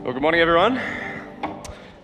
Well, 0.00 0.12
good 0.12 0.22
morning, 0.22 0.40
everyone. 0.40 0.80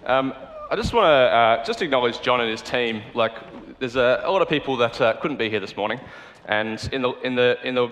Um, 0.05 0.35
I 0.69 0.75
just 0.75 0.93
want 0.93 1.05
to 1.05 1.09
uh, 1.09 1.65
just 1.65 1.81
acknowledge 1.81 2.21
John 2.21 2.41
and 2.41 2.51
his 2.51 2.61
team. 2.61 3.03
Like, 3.15 3.33
there's 3.79 3.95
a, 3.95 4.21
a 4.25 4.31
lot 4.33 4.43
of 4.43 4.49
people 4.49 4.77
that 4.79 5.01
uh, 5.01 5.15
couldn't 5.21 5.37
be 5.37 5.49
here 5.49 5.61
this 5.61 5.77
morning, 5.77 6.01
and 6.47 6.87
in 6.93 7.03
the 7.03 7.13
in 7.21 7.37
the 7.37 7.57
in 7.63 7.77
the 7.77 7.89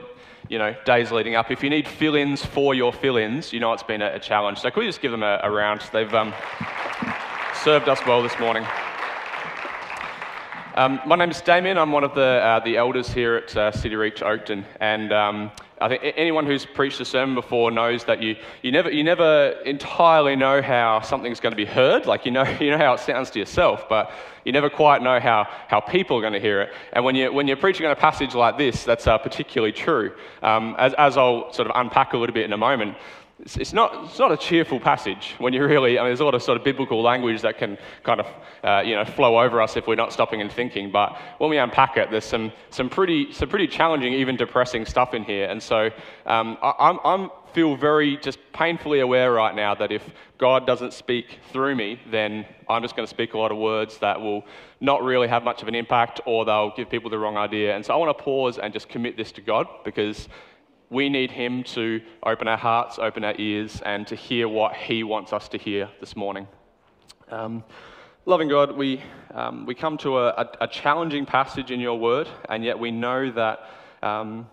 you 0.48 0.58
know 0.58 0.74
days 0.84 1.12
leading 1.12 1.36
up, 1.36 1.52
if 1.52 1.62
you 1.62 1.70
need 1.70 1.86
fill-ins 1.86 2.44
for 2.44 2.74
your 2.74 2.92
fill-ins, 2.92 3.52
you 3.52 3.60
know 3.60 3.72
it's 3.72 3.84
been 3.84 4.02
a, 4.02 4.14
a 4.14 4.18
challenge. 4.18 4.58
So 4.58 4.70
could 4.70 4.80
we 4.80 4.86
just 4.86 5.00
give 5.00 5.12
them 5.12 5.22
a, 5.22 5.40
a 5.44 5.50
round? 5.50 5.82
They've 5.92 6.12
um, 6.12 6.34
served 7.62 7.88
us 7.88 8.00
well 8.04 8.24
this 8.24 8.36
morning. 8.40 8.66
Um, 10.74 11.00
my 11.06 11.16
name 11.16 11.30
is 11.30 11.40
Damien. 11.42 11.78
I'm 11.78 11.92
one 11.92 12.02
of 12.02 12.14
the, 12.14 12.22
uh, 12.22 12.60
the 12.60 12.78
elders 12.78 13.12
here 13.12 13.36
at 13.36 13.54
uh, 13.54 13.70
City 13.72 13.94
Reach 13.94 14.20
Oakton. 14.20 14.64
And 14.80 15.12
um, 15.12 15.50
I 15.82 15.88
think 15.88 16.14
anyone 16.16 16.46
who's 16.46 16.64
preached 16.64 17.00
a 17.00 17.04
sermon 17.04 17.34
before 17.34 17.70
knows 17.70 18.04
that 18.04 18.22
you, 18.22 18.36
you, 18.62 18.70
never, 18.70 18.90
you 18.90 19.02
never 19.02 19.50
entirely 19.64 20.36
know 20.36 20.62
how 20.62 21.00
something's 21.00 21.40
going 21.40 21.50
to 21.50 21.56
be 21.56 21.64
heard. 21.64 22.06
Like, 22.06 22.24
you 22.24 22.30
know, 22.30 22.44
you 22.60 22.70
know 22.70 22.78
how 22.78 22.94
it 22.94 23.00
sounds 23.00 23.30
to 23.30 23.40
yourself, 23.40 23.88
but 23.88 24.12
you 24.44 24.52
never 24.52 24.70
quite 24.70 25.02
know 25.02 25.18
how, 25.18 25.48
how 25.68 25.80
people 25.80 26.16
are 26.16 26.20
going 26.20 26.32
to 26.32 26.40
hear 26.40 26.62
it. 26.62 26.72
And 26.92 27.04
when, 27.04 27.14
you, 27.14 27.32
when 27.32 27.48
you're 27.48 27.56
preaching 27.56 27.86
on 27.86 27.92
a 27.92 27.96
passage 27.96 28.34
like 28.34 28.58
this, 28.58 28.84
that's 28.84 29.06
uh, 29.06 29.18
particularly 29.18 29.72
true. 29.72 30.14
Um, 30.42 30.76
as, 30.78 30.94
as 30.94 31.16
I'll 31.16 31.52
sort 31.52 31.68
of 31.68 31.72
unpack 31.76 32.12
a 32.12 32.16
little 32.16 32.34
bit 32.34 32.44
in 32.44 32.52
a 32.52 32.58
moment, 32.58 32.96
it's, 33.42 33.56
it's, 33.56 33.72
not, 33.72 34.04
it's 34.04 34.18
not 34.18 34.30
a 34.30 34.36
cheerful 34.36 34.78
passage 34.78 35.34
when 35.38 35.52
you 35.52 35.64
really, 35.64 35.98
I 35.98 36.02
mean, 36.02 36.10
there's 36.10 36.20
a 36.20 36.24
lot 36.24 36.34
of 36.34 36.42
sort 36.42 36.56
of 36.56 36.64
biblical 36.64 37.02
language 37.02 37.42
that 37.42 37.58
can 37.58 37.76
kind 38.04 38.20
of, 38.20 38.26
uh, 38.62 38.82
you 38.84 38.94
know, 38.94 39.04
flow 39.04 39.40
over 39.40 39.60
us 39.60 39.76
if 39.76 39.88
we're 39.88 39.96
not 39.96 40.12
stopping 40.12 40.40
and 40.40 40.50
thinking. 40.50 40.92
But 40.92 41.18
when 41.38 41.50
we 41.50 41.58
unpack 41.58 41.96
it, 41.96 42.10
there's 42.10 42.24
some, 42.24 42.52
some, 42.70 42.88
pretty, 42.88 43.32
some 43.32 43.48
pretty 43.48 43.66
challenging, 43.66 44.12
even 44.12 44.36
depressing 44.36 44.84
stuff 44.84 45.12
in 45.12 45.24
here. 45.24 45.46
And 45.46 45.60
so 45.60 45.90
um, 46.24 46.56
I 46.62 46.72
I'm, 46.78 46.98
I'm 47.04 47.30
feel 47.52 47.76
very 47.76 48.16
just 48.16 48.38
painfully 48.52 49.00
aware 49.00 49.32
right 49.32 49.54
now 49.54 49.74
that 49.74 49.92
if 49.92 50.02
God 50.38 50.66
doesn't 50.66 50.92
speak 50.92 51.38
through 51.52 51.74
me, 51.76 52.00
then 52.10 52.46
I'm 52.68 52.82
just 52.82 52.96
going 52.96 53.06
to 53.06 53.10
speak 53.10 53.34
a 53.34 53.38
lot 53.38 53.52
of 53.52 53.58
words 53.58 53.98
that 53.98 54.20
will 54.20 54.44
not 54.80 55.02
really 55.02 55.28
have 55.28 55.42
much 55.42 55.62
of 55.62 55.68
an 55.68 55.74
impact 55.74 56.20
or 56.26 56.44
they'll 56.44 56.72
give 56.74 56.88
people 56.88 57.10
the 57.10 57.18
wrong 57.18 57.36
idea. 57.36 57.74
And 57.76 57.84
so 57.84 57.92
I 57.92 57.96
want 57.96 58.16
to 58.16 58.24
pause 58.24 58.58
and 58.58 58.72
just 58.72 58.88
commit 58.88 59.16
this 59.16 59.32
to 59.32 59.40
God 59.40 59.66
because 59.84 60.28
we 60.92 61.08
need 61.08 61.30
Him 61.30 61.64
to 61.64 62.02
open 62.22 62.46
our 62.46 62.58
hearts, 62.58 62.98
open 62.98 63.24
our 63.24 63.34
ears, 63.38 63.80
and 63.84 64.06
to 64.08 64.14
hear 64.14 64.46
what 64.46 64.76
He 64.76 65.02
wants 65.02 65.32
us 65.32 65.48
to 65.48 65.58
hear 65.58 65.88
this 66.00 66.14
morning. 66.14 66.46
Um, 67.30 67.64
loving 68.26 68.48
God, 68.48 68.76
we, 68.76 69.02
um, 69.32 69.64
we 69.64 69.74
come 69.74 69.96
to 69.98 70.18
a, 70.18 70.28
a, 70.28 70.50
a, 70.60 70.68
challenging 70.68 71.24
passage 71.24 71.70
in 71.70 71.80
your 71.80 71.98
word, 71.98 72.28
and 72.50 72.62
yet 72.62 72.78
we 72.78 72.90
know 72.90 73.30
that 73.30 73.70
um, 74.02 74.46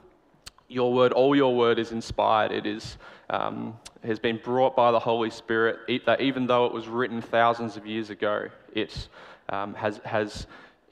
your 0.70 0.94
word, 0.94 1.12
all 1.12 1.36
your 1.36 1.54
word, 1.54 1.78
is 1.78 1.92
inspired. 1.92 2.54
It 2.54 2.66
is, 2.66 2.98
um, 3.30 3.78
has 4.06 4.18
been 4.18 4.40
brought 4.42 4.78
by 4.78 4.94
the 4.94 5.00
Holy 5.00 5.30
Spirit, 5.30 6.06
that 6.06 6.22
even 6.22 6.48
though 6.48 6.66
it 6.68 6.74
was 6.74 6.88
written 6.88 7.22
thousands 7.22 7.76
of 7.76 7.86
years 7.86 8.12
ago, 8.12 8.48
it 8.74 9.10
um, 9.50 9.74
has, 9.74 10.00
has 10.06 10.48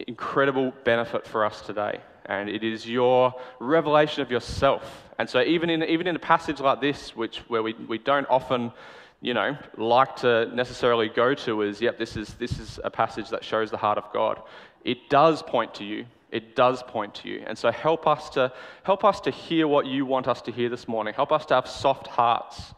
incredible 0.08 0.74
benefit 0.84 1.26
for 1.26 1.46
us 1.46 1.62
today 1.62 2.02
and 2.28 2.50
it 2.50 2.64
is 2.64 2.88
your 2.88 3.34
revelation 3.60 4.22
of 4.22 4.30
yourself. 4.30 5.07
And 5.20 5.30
so, 5.30 5.42
even 5.42 5.70
in, 5.70 5.84
even 5.84 6.08
in 6.08 6.16
a 6.16 6.20
passage 6.20 6.60
like 6.60 6.80
this, 6.80 7.16
which, 7.16 7.40
where 7.48 7.64
we, 7.64 7.74
we 7.74 7.98
don't 7.98 8.28
often 8.30 8.72
you 9.20 9.34
know, 9.34 9.58
like 9.78 10.16
to 10.18 10.46
necessarily 10.54 11.10
go 11.10 11.34
to, 11.34 11.64
is 11.64 11.82
yep, 11.82 11.98
this 11.98 12.16
is, 12.16 12.36
this 12.36 12.60
is 12.60 12.80
a 12.84 12.92
passage 12.92 13.30
that 13.30 13.44
shows 13.44 13.72
the 13.72 13.78
heart 13.78 13.98
of 13.98 14.12
God. 14.14 14.42
It 14.86 15.10
does 15.10 15.42
point 15.42 15.74
to 15.76 15.84
you. 15.84 16.06
It 16.32 16.56
does 16.56 16.84
point 16.84 17.16
to 17.16 17.30
you. 17.30 17.44
And 17.48 17.58
so, 17.58 17.72
help 17.72 18.06
us 18.06 18.30
to, 18.32 18.52
help 18.84 19.04
us 19.04 19.20
to 19.22 19.32
hear 19.32 19.68
what 19.68 19.88
you 19.88 20.06
want 20.06 20.28
us 20.28 20.42
to 20.44 20.52
hear 20.52 20.70
this 20.70 20.88
morning. 20.88 21.14
Help 21.14 21.32
us 21.32 21.46
to 21.48 21.56
have 21.56 21.68
soft 21.68 22.08
hearts. 22.08 22.74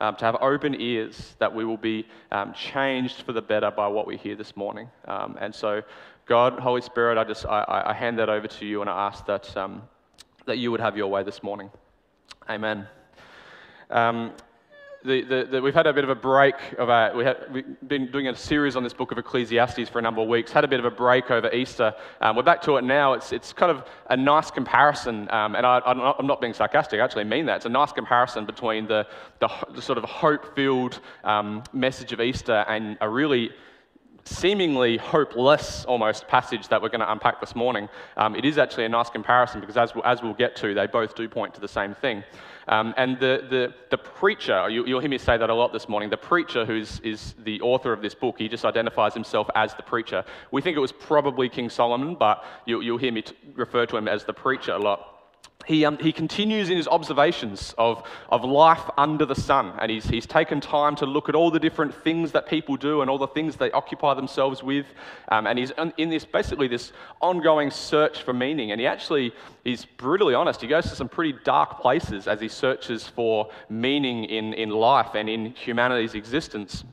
Um, 0.00 0.16
to 0.16 0.24
have 0.24 0.36
open 0.42 0.78
ears 0.80 1.36
that 1.38 1.54
we 1.54 1.64
will 1.64 1.76
be 1.78 2.04
um, 2.32 2.52
changed 2.52 3.22
for 3.22 3.32
the 3.32 3.40
better 3.40 3.70
by 3.70 3.86
what 3.86 4.08
we 4.08 4.16
hear 4.16 4.34
this 4.34 4.56
morning. 4.56 4.90
Um, 5.06 5.38
and 5.40 5.54
so 5.54 5.82
God, 6.26 6.58
Holy 6.58 6.80
Spirit, 6.80 7.16
I 7.16 7.22
just 7.22 7.46
I, 7.46 7.84
I 7.86 7.92
hand 7.92 8.18
that 8.18 8.28
over 8.28 8.48
to 8.48 8.66
you 8.66 8.80
and 8.80 8.90
I 8.90 9.06
ask 9.06 9.24
that, 9.26 9.56
um, 9.56 9.82
that 10.46 10.58
you 10.58 10.72
would 10.72 10.80
have 10.80 10.96
your 10.96 11.06
way 11.06 11.22
this 11.22 11.44
morning. 11.44 11.70
Amen. 12.48 12.86
Um, 13.88 14.32
the, 15.02 15.22
the, 15.22 15.48
the, 15.50 15.62
we've 15.62 15.74
had 15.74 15.86
a 15.86 15.92
bit 15.94 16.04
of 16.04 16.10
a 16.10 16.14
break 16.14 16.54
of 16.78 16.90
our, 16.90 17.14
we 17.14 17.24
have, 17.24 17.36
we've 17.50 17.88
been 17.88 18.10
doing 18.10 18.28
a 18.28 18.36
series 18.36 18.76
on 18.76 18.82
this 18.82 18.92
book 18.92 19.12
of 19.12 19.18
Ecclesiastes 19.18 19.88
for 19.88 19.98
a 19.98 20.02
number 20.02 20.20
of 20.20 20.28
weeks, 20.28 20.52
had 20.52 20.64
a 20.64 20.68
bit 20.68 20.78
of 20.78 20.84
a 20.84 20.90
break 20.90 21.30
over 21.30 21.50
Easter. 21.52 21.94
Um, 22.20 22.36
we're 22.36 22.42
back 22.42 22.60
to 22.62 22.76
it 22.76 22.84
now. 22.84 23.14
It's, 23.14 23.32
it's 23.32 23.52
kind 23.54 23.70
of 23.70 23.84
a 24.10 24.16
nice 24.16 24.50
comparison, 24.50 25.30
um, 25.30 25.54
and 25.54 25.64
I, 25.64 25.80
am 25.86 25.98
not, 25.98 26.24
not, 26.24 26.40
being 26.42 26.52
sarcastic, 26.52 27.00
I 27.00 27.04
actually 27.04 27.24
mean 27.24 27.46
that. 27.46 27.56
It's 27.56 27.66
a 27.66 27.70
nice 27.70 27.92
comparison 27.92 28.44
between 28.44 28.86
the, 28.86 29.06
the, 29.40 29.48
the 29.74 29.80
sort 29.80 29.96
of 29.96 30.04
hope 30.04 30.54
filled 30.54 31.00
um, 31.22 31.62
message 31.72 32.12
of 32.12 32.20
Easter 32.20 32.64
and 32.68 32.98
a 33.00 33.08
really 33.08 33.50
seemingly 34.24 34.96
hopeless 34.96 35.84
almost 35.84 36.26
passage 36.28 36.68
that 36.68 36.80
we're 36.80 36.88
going 36.88 37.00
to 37.00 37.12
unpack 37.12 37.40
this 37.40 37.54
morning, 37.54 37.88
um, 38.16 38.34
it 38.34 38.44
is 38.44 38.58
actually 38.58 38.84
a 38.84 38.88
nice 38.88 39.10
comparison 39.10 39.60
because, 39.60 39.76
as, 39.76 39.92
as 40.04 40.22
we'll 40.22 40.34
get 40.34 40.56
to, 40.56 40.74
they 40.74 40.86
both 40.86 41.14
do 41.14 41.28
point 41.28 41.54
to 41.54 41.60
the 41.60 41.68
same 41.68 41.94
thing. 41.94 42.24
Um, 42.66 42.94
and 42.96 43.18
the, 43.20 43.46
the, 43.50 43.74
the 43.90 43.98
preacher, 43.98 44.68
you, 44.70 44.82
will 44.84 45.00
hear 45.00 45.10
me 45.10 45.18
say 45.18 45.36
that 45.36 45.50
a 45.50 45.54
lot 45.54 45.72
this 45.72 45.88
morning, 45.88 46.08
the 46.08 46.16
preacher 46.16 46.64
who 46.64 46.76
is 46.76 47.34
the 47.44 47.60
author 47.60 47.92
of 47.92 48.00
this 48.00 48.14
book, 48.14 48.36
he 48.38 48.48
just 48.48 48.64
identifies 48.64 49.12
himself 49.12 49.50
as 49.54 49.74
the 49.74 49.82
preacher. 49.82 50.24
We 50.50 50.62
think 50.62 50.76
it 50.76 50.80
was 50.80 50.92
probably 50.92 51.48
King 51.48 51.68
Solomon, 51.68 52.14
but 52.14 52.42
you, 52.64 52.78
will 52.78 52.98
hear 52.98 53.12
me 53.12 53.22
t- 53.22 53.36
refer 53.54 53.84
to 53.86 53.96
him 53.96 54.08
as 54.08 54.24
the 54.24 54.32
preacher 54.32 54.72
a 54.72 54.78
lot 54.78 55.13
he, 55.66 55.84
um, 55.84 55.98
he 55.98 56.12
continues 56.12 56.70
in 56.70 56.76
his 56.76 56.88
observations 56.88 57.74
of, 57.78 58.02
of 58.28 58.44
life 58.44 58.82
under 58.96 59.24
the 59.24 59.34
sun, 59.34 59.72
and 59.80 59.90
he's, 59.90 60.04
he's 60.04 60.26
taken 60.26 60.60
time 60.60 60.96
to 60.96 61.06
look 61.06 61.28
at 61.28 61.34
all 61.34 61.50
the 61.50 61.58
different 61.58 61.94
things 61.94 62.32
that 62.32 62.46
people 62.46 62.76
do 62.76 63.00
and 63.00 63.10
all 63.10 63.18
the 63.18 63.28
things 63.28 63.56
they 63.56 63.70
occupy 63.70 64.14
themselves 64.14 64.62
with. 64.62 64.86
Um, 65.28 65.46
and 65.46 65.58
he's 65.58 65.72
in 65.96 66.10
this 66.10 66.24
basically 66.24 66.68
this 66.68 66.92
ongoing 67.20 67.70
search 67.70 68.22
for 68.22 68.32
meaning. 68.32 68.72
And 68.72 68.80
he 68.80 68.86
actually, 68.86 69.32
he's 69.64 69.84
brutally 69.84 70.34
honest, 70.34 70.60
he 70.60 70.66
goes 70.66 70.84
to 70.90 70.96
some 70.96 71.08
pretty 71.08 71.38
dark 71.44 71.80
places 71.80 72.28
as 72.28 72.40
he 72.40 72.48
searches 72.48 73.06
for 73.06 73.50
meaning 73.68 74.24
in, 74.24 74.54
in 74.54 74.70
life 74.70 75.14
and 75.14 75.28
in 75.28 75.46
humanity's 75.52 76.14
existence 76.14 76.84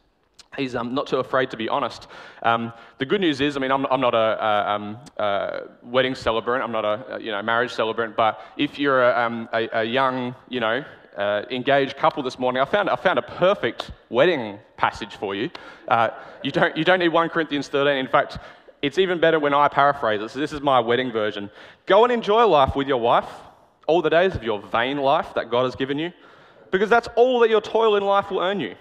he's 0.58 0.76
um, 0.76 0.94
not 0.94 1.08
too 1.08 1.18
afraid 1.18 1.50
to 1.52 1.58
be 1.58 1.70
honest. 1.70 2.08
Um, 2.44 2.74
the 2.98 3.06
good 3.06 3.22
news 3.22 3.42
is, 3.42 3.56
I 3.56 3.60
mean, 3.60 3.72
I'm, 3.72 3.86
I'm 3.88 4.02
not 4.02 4.14
a, 4.14 4.18
a, 4.18 4.70
um, 4.72 4.98
a, 5.18 5.62
wedding 5.84 6.16
celebrant, 6.16 6.64
I'm 6.64 6.72
not 6.72 6.86
a, 6.86 7.20
you 7.22 7.32
know 7.32 7.42
marriage 7.42 7.74
celebrant, 7.74 8.16
but 8.16 8.42
if 8.58 8.78
you're 8.78 9.04
a, 9.04 9.26
um, 9.26 9.50
a 9.54 9.84
young, 9.84 10.36
you 10.50 10.60
know, 10.60 10.84
uh, 11.18 11.44
engaged 11.50 11.98
couple 11.98 12.24
this 12.24 12.40
morning, 12.40 12.62
I 12.62 12.66
found, 12.66 12.90
I 12.90 12.96
found 12.96 13.20
a 13.20 13.22
perfect 13.22 13.92
wedding 14.10 14.60
passage 14.78 15.16
for 15.16 15.36
you. 15.36 15.50
Uh, 15.88 16.10
you, 16.44 16.52
don't, 16.52 16.76
you 16.76 16.84
don't 16.84 17.00
need 17.00 17.10
1 17.10 17.30
Corinthians 17.30 17.68
13. 17.68 17.98
In 17.98 18.08
fact, 18.08 18.38
it's 18.82 18.98
even 18.98 19.20
better 19.20 19.40
when 19.40 19.54
I 19.54 19.68
paraphrase 19.68 20.22
it. 20.22 20.32
So 20.32 20.40
this 20.40 20.54
is 20.54 20.62
my 20.62 20.80
wedding 20.80 21.12
version. 21.12 21.50
Go 21.86 22.04
and 22.04 22.12
enjoy 22.12 22.46
life 22.46 22.76
with 22.76 22.88
your 22.88 23.00
wife, 23.00 23.30
all 23.88 24.02
the 24.02 24.10
days 24.10 24.36
of 24.36 24.44
your 24.44 24.62
vain 24.62 24.98
life 24.98 25.34
that 25.36 25.52
God 25.52 25.66
has 25.66 25.76
given 25.76 26.00
you, 26.00 26.12
because 26.72 26.90
that's 26.90 27.10
all 27.16 27.40
that 27.42 27.50
your 27.50 27.62
toil 27.62 27.96
in 27.98 28.04
life 28.04 28.32
will 28.32 28.40
earn 28.40 28.60
you. 28.60 28.76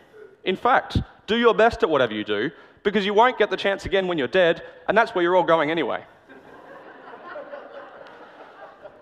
In 0.45 0.57
fact, 0.57 0.99
do 1.31 1.39
your 1.39 1.55
best 1.55 1.85
at 1.85 1.89
whatever 1.89 2.13
you 2.13 2.25
do 2.25 2.51
because 2.83 3.07
you 3.07 3.15
won't 3.15 3.39
get 3.39 3.51
the 3.51 3.57
chance 3.57 3.87
again 3.87 4.09
when 4.09 4.19
you're 4.19 4.27
dead, 4.27 4.63
and 4.89 4.99
that's 4.99 5.15
where 5.15 5.23
you're 5.23 5.37
all 5.37 5.45
going 5.45 5.71
anyway. 5.71 6.05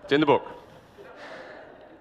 it's 0.03 0.13
in 0.13 0.19
the 0.19 0.27
book. 0.27 0.58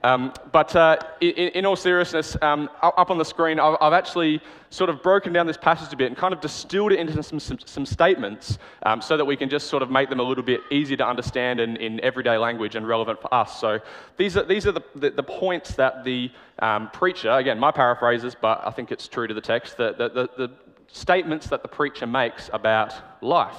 Um, 0.08 0.32
but 0.52 0.74
uh, 0.74 0.96
in, 1.20 1.50
in, 1.58 1.66
all 1.66 1.76
seriousness, 1.76 2.34
um, 2.40 2.70
up 2.82 3.10
on 3.10 3.18
the 3.18 3.24
screen, 3.24 3.60
I've, 3.60 3.76
I've, 3.78 3.92
actually 3.92 4.40
sort 4.70 4.88
of 4.88 5.02
broken 5.02 5.34
down 5.34 5.46
this 5.46 5.58
passage 5.58 5.92
a 5.92 5.96
bit 5.96 6.06
and 6.06 6.16
kind 6.16 6.32
of 6.32 6.40
distilled 6.40 6.92
it 6.92 6.98
into 6.98 7.22
some, 7.22 7.38
some, 7.38 7.58
some 7.66 7.84
statements 7.84 8.58
um, 8.84 9.02
so 9.02 9.18
that 9.18 9.24
we 9.26 9.36
can 9.36 9.50
just 9.50 9.66
sort 9.66 9.82
of 9.82 9.90
make 9.90 10.08
them 10.08 10.18
a 10.18 10.22
little 10.22 10.42
bit 10.42 10.60
easier 10.70 10.96
to 10.96 11.06
understand 11.06 11.60
in, 11.60 11.76
in 11.76 12.00
everyday 12.00 12.38
language 12.38 12.74
and 12.74 12.88
relevant 12.88 13.20
for 13.20 13.32
us. 13.34 13.60
So 13.60 13.80
these 14.16 14.34
are, 14.38 14.44
these 14.44 14.66
are 14.66 14.72
the, 14.72 14.82
the, 14.94 15.10
the 15.10 15.22
points 15.22 15.74
that 15.74 16.04
the 16.04 16.30
um, 16.60 16.88
preacher, 16.90 17.30
again, 17.30 17.58
my 17.58 17.70
paraphrases, 17.70 18.34
but 18.34 18.62
I 18.64 18.70
think 18.70 18.90
it's 18.90 19.08
true 19.08 19.26
to 19.26 19.34
the 19.34 19.42
text, 19.42 19.76
the, 19.76 19.92
the, 19.92 20.08
the, 20.08 20.46
the 20.46 20.54
statements 20.86 21.48
that 21.48 21.60
the 21.60 21.68
preacher 21.68 22.06
makes 22.06 22.48
about 22.54 22.94
life. 23.22 23.58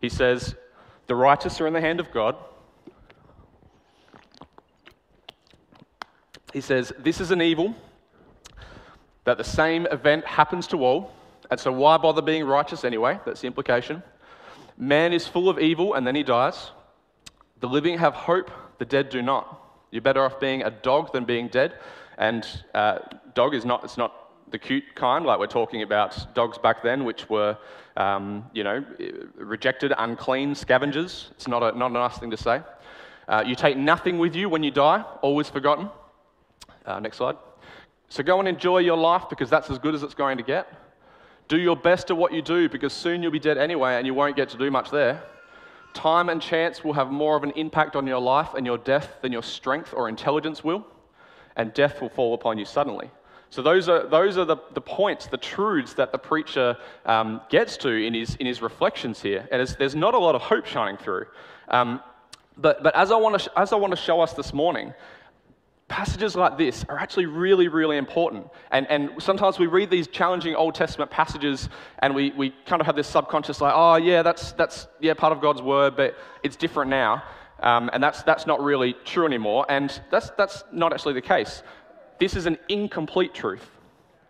He 0.00 0.08
says, 0.08 0.54
The 1.06 1.14
righteous 1.14 1.60
are 1.60 1.66
in 1.66 1.74
the 1.74 1.82
hand 1.82 2.00
of 2.00 2.10
God. 2.12 2.36
He 6.56 6.62
says, 6.62 6.90
This 6.98 7.20
is 7.20 7.32
an 7.32 7.42
evil, 7.42 7.74
that 9.24 9.36
the 9.36 9.44
same 9.44 9.86
event 9.90 10.24
happens 10.24 10.66
to 10.68 10.82
all, 10.82 11.12
and 11.50 11.60
so 11.60 11.70
why 11.70 11.98
bother 11.98 12.22
being 12.22 12.46
righteous 12.46 12.82
anyway? 12.82 13.20
That's 13.26 13.42
the 13.42 13.46
implication. 13.46 14.02
Man 14.78 15.12
is 15.12 15.26
full 15.26 15.50
of 15.50 15.58
evil, 15.58 15.92
and 15.92 16.06
then 16.06 16.14
he 16.14 16.22
dies. 16.22 16.70
The 17.60 17.68
living 17.68 17.98
have 17.98 18.14
hope, 18.14 18.50
the 18.78 18.86
dead 18.86 19.10
do 19.10 19.20
not. 19.20 19.60
You're 19.90 20.00
better 20.00 20.22
off 20.22 20.40
being 20.40 20.62
a 20.62 20.70
dog 20.70 21.12
than 21.12 21.26
being 21.26 21.48
dead. 21.48 21.74
And 22.16 22.46
uh, 22.72 23.00
dog 23.34 23.54
is 23.54 23.66
not, 23.66 23.84
it's 23.84 23.98
not 23.98 24.14
the 24.50 24.58
cute 24.58 24.94
kind, 24.94 25.26
like 25.26 25.38
we're 25.38 25.48
talking 25.48 25.82
about 25.82 26.34
dogs 26.34 26.56
back 26.56 26.82
then, 26.82 27.04
which 27.04 27.28
were, 27.28 27.58
um, 27.98 28.46
you 28.54 28.64
know, 28.64 28.82
rejected, 29.34 29.92
unclean 29.98 30.54
scavengers. 30.54 31.32
It's 31.32 31.48
not 31.48 31.62
a, 31.62 31.76
not 31.76 31.90
a 31.90 31.94
nice 31.94 32.16
thing 32.16 32.30
to 32.30 32.38
say. 32.38 32.62
Uh, 33.28 33.44
you 33.46 33.54
take 33.56 33.76
nothing 33.76 34.16
with 34.16 34.34
you 34.34 34.48
when 34.48 34.62
you 34.62 34.70
die, 34.70 35.02
always 35.20 35.50
forgotten. 35.50 35.90
Uh, 36.86 37.00
next 37.00 37.16
slide. 37.16 37.36
So 38.08 38.22
go 38.22 38.38
and 38.38 38.48
enjoy 38.48 38.78
your 38.78 38.96
life 38.96 39.24
because 39.28 39.50
that's 39.50 39.68
as 39.70 39.78
good 39.78 39.94
as 39.94 40.02
it's 40.02 40.14
going 40.14 40.36
to 40.38 40.44
get. 40.44 40.72
Do 41.48 41.58
your 41.58 41.76
best 41.76 42.10
at 42.10 42.16
what 42.16 42.32
you 42.32 42.42
do 42.42 42.68
because 42.68 42.92
soon 42.92 43.22
you'll 43.22 43.32
be 43.32 43.38
dead 43.38 43.58
anyway 43.58 43.96
and 43.96 44.06
you 44.06 44.14
won't 44.14 44.36
get 44.36 44.48
to 44.50 44.58
do 44.58 44.70
much 44.70 44.90
there. 44.90 45.22
Time 45.94 46.28
and 46.28 46.40
chance 46.40 46.84
will 46.84 46.92
have 46.92 47.10
more 47.10 47.36
of 47.36 47.42
an 47.42 47.52
impact 47.52 47.96
on 47.96 48.06
your 48.06 48.20
life 48.20 48.54
and 48.54 48.66
your 48.66 48.78
death 48.78 49.16
than 49.22 49.32
your 49.32 49.42
strength 49.42 49.94
or 49.96 50.08
intelligence 50.08 50.62
will, 50.62 50.86
and 51.56 51.72
death 51.72 52.00
will 52.00 52.10
fall 52.10 52.34
upon 52.34 52.58
you 52.58 52.64
suddenly. 52.64 53.10
So, 53.48 53.62
those 53.62 53.88
are, 53.88 54.06
those 54.06 54.36
are 54.36 54.44
the, 54.44 54.56
the 54.74 54.80
points, 54.80 55.28
the 55.28 55.38
truths 55.38 55.94
that 55.94 56.12
the 56.12 56.18
preacher 56.18 56.76
um, 57.06 57.40
gets 57.48 57.76
to 57.78 57.88
in 57.88 58.12
his, 58.12 58.34
in 58.36 58.46
his 58.46 58.60
reflections 58.60 59.22
here. 59.22 59.48
And 59.50 59.66
there's 59.78 59.94
not 59.94 60.14
a 60.14 60.18
lot 60.18 60.34
of 60.34 60.42
hope 60.42 60.66
shining 60.66 60.96
through. 60.96 61.26
Um, 61.68 62.02
but, 62.58 62.82
but 62.82 62.94
as, 62.94 63.10
I 63.10 63.16
want 63.16 63.40
to, 63.40 63.58
as 63.58 63.72
I 63.72 63.76
want 63.76 63.92
to 63.92 63.96
show 63.96 64.20
us 64.20 64.32
this 64.32 64.52
morning, 64.52 64.92
passages 65.88 66.34
like 66.34 66.58
this 66.58 66.84
are 66.88 66.98
actually 66.98 67.26
really, 67.26 67.68
really 67.68 67.96
important. 67.96 68.46
And, 68.72 68.86
and 68.90 69.10
sometimes 69.22 69.58
we 69.58 69.66
read 69.66 69.88
these 69.88 70.08
challenging 70.08 70.54
Old 70.54 70.74
Testament 70.74 71.10
passages 71.10 71.68
and 72.00 72.14
we, 72.14 72.32
we 72.32 72.52
kind 72.66 72.80
of 72.80 72.86
have 72.86 72.96
this 72.96 73.06
subconscious, 73.06 73.60
like, 73.60 73.72
oh, 73.74 73.96
yeah, 73.96 74.22
that's, 74.22 74.52
that's 74.52 74.88
yeah, 75.00 75.14
part 75.14 75.32
of 75.32 75.40
God's 75.40 75.62
word, 75.62 75.96
but 75.96 76.16
it's 76.42 76.56
different 76.56 76.90
now. 76.90 77.22
Um, 77.60 77.88
and 77.92 78.02
that's, 78.02 78.22
that's 78.24 78.46
not 78.46 78.60
really 78.60 78.94
true 79.04 79.26
anymore. 79.26 79.64
And 79.68 80.00
that's, 80.10 80.30
that's 80.30 80.64
not 80.72 80.92
actually 80.92 81.14
the 81.14 81.22
case. 81.22 81.62
This 82.18 82.34
is 82.34 82.46
an 82.46 82.58
incomplete 82.68 83.32
truth. 83.32 83.66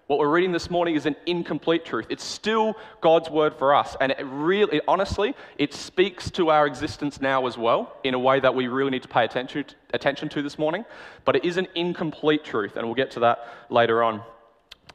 What 0.07 0.21
we're 0.21 0.31
reading 0.31 0.53
this 0.53 0.71
morning 0.71 0.95
is 0.95 1.05
an 1.07 1.17
incomplete 1.27 1.85
truth. 1.85 2.07
It's 2.11 2.23
still 2.23 2.77
God's 3.01 3.29
word 3.29 3.57
for 3.57 3.75
us. 3.75 3.97
And 4.01 4.13
it 4.13 4.23
really, 4.23 4.77
it, 4.77 4.85
honestly, 4.87 5.35
it 5.59 5.75
speaks 5.75 6.31
to 6.33 6.49
our 6.51 6.65
existence 6.65 7.21
now 7.21 7.49
as 7.49 7.59
well 7.59 7.97
in 8.05 8.15
a 8.15 8.19
way 8.19 8.39
that 8.39 8.55
we 8.55 8.69
really 8.69 8.93
need 8.93 9.03
to 9.03 9.09
pay 9.09 9.25
attention 9.25 9.65
to, 9.65 9.75
attention 9.95 10.29
to 10.29 10.43
this 10.43 10.61
morning. 10.61 10.85
But 11.25 11.35
it 11.35 11.45
is 11.45 11.57
an 11.57 11.67
incomplete 11.75 12.45
truth, 12.45 12.77
and 12.77 12.87
we'll 12.87 12.95
get 12.95 13.11
to 13.13 13.21
that 13.21 13.49
later 13.69 14.05
on. 14.05 14.23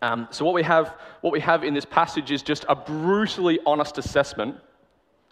Um, 0.02 0.30
so, 0.32 0.46
what 0.46 0.54
we, 0.54 0.64
have, 0.64 0.96
what 1.20 1.34
we 1.34 1.42
have 1.42 1.66
in 1.66 1.74
this 1.74 1.86
passage 1.86 2.32
is 2.32 2.42
just 2.42 2.64
a 2.70 2.76
brutally 2.76 3.60
honest 3.66 3.98
assessment 3.98 4.56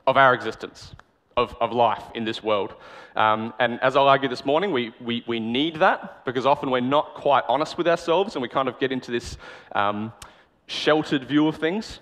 of 0.05 0.17
our 0.17 0.33
existence 0.33 0.93
of, 1.39 1.55
of 1.61 1.71
life 1.71 2.03
in 2.13 2.25
this 2.25 2.43
world. 2.43 2.73
Um, 3.15 3.53
and 3.59 3.79
as 3.81 3.95
I'll 3.95 4.07
argue 4.07 4.29
this 4.29 4.45
morning, 4.45 4.71
we, 4.71 4.93
we, 5.01 5.23
we 5.27 5.39
need 5.39 5.77
that 5.77 6.25
because 6.25 6.45
often 6.45 6.69
we're 6.69 6.81
not 6.81 7.15
quite 7.15 7.43
honest 7.47 7.77
with 7.77 7.87
ourselves 7.87 8.35
and 8.35 8.41
we 8.41 8.49
kind 8.49 8.67
of 8.67 8.79
get 8.79 8.91
into 8.91 9.11
this 9.11 9.37
um, 9.71 10.11
sheltered 10.67 11.23
view 11.23 11.47
of 11.47 11.55
things. 11.55 11.99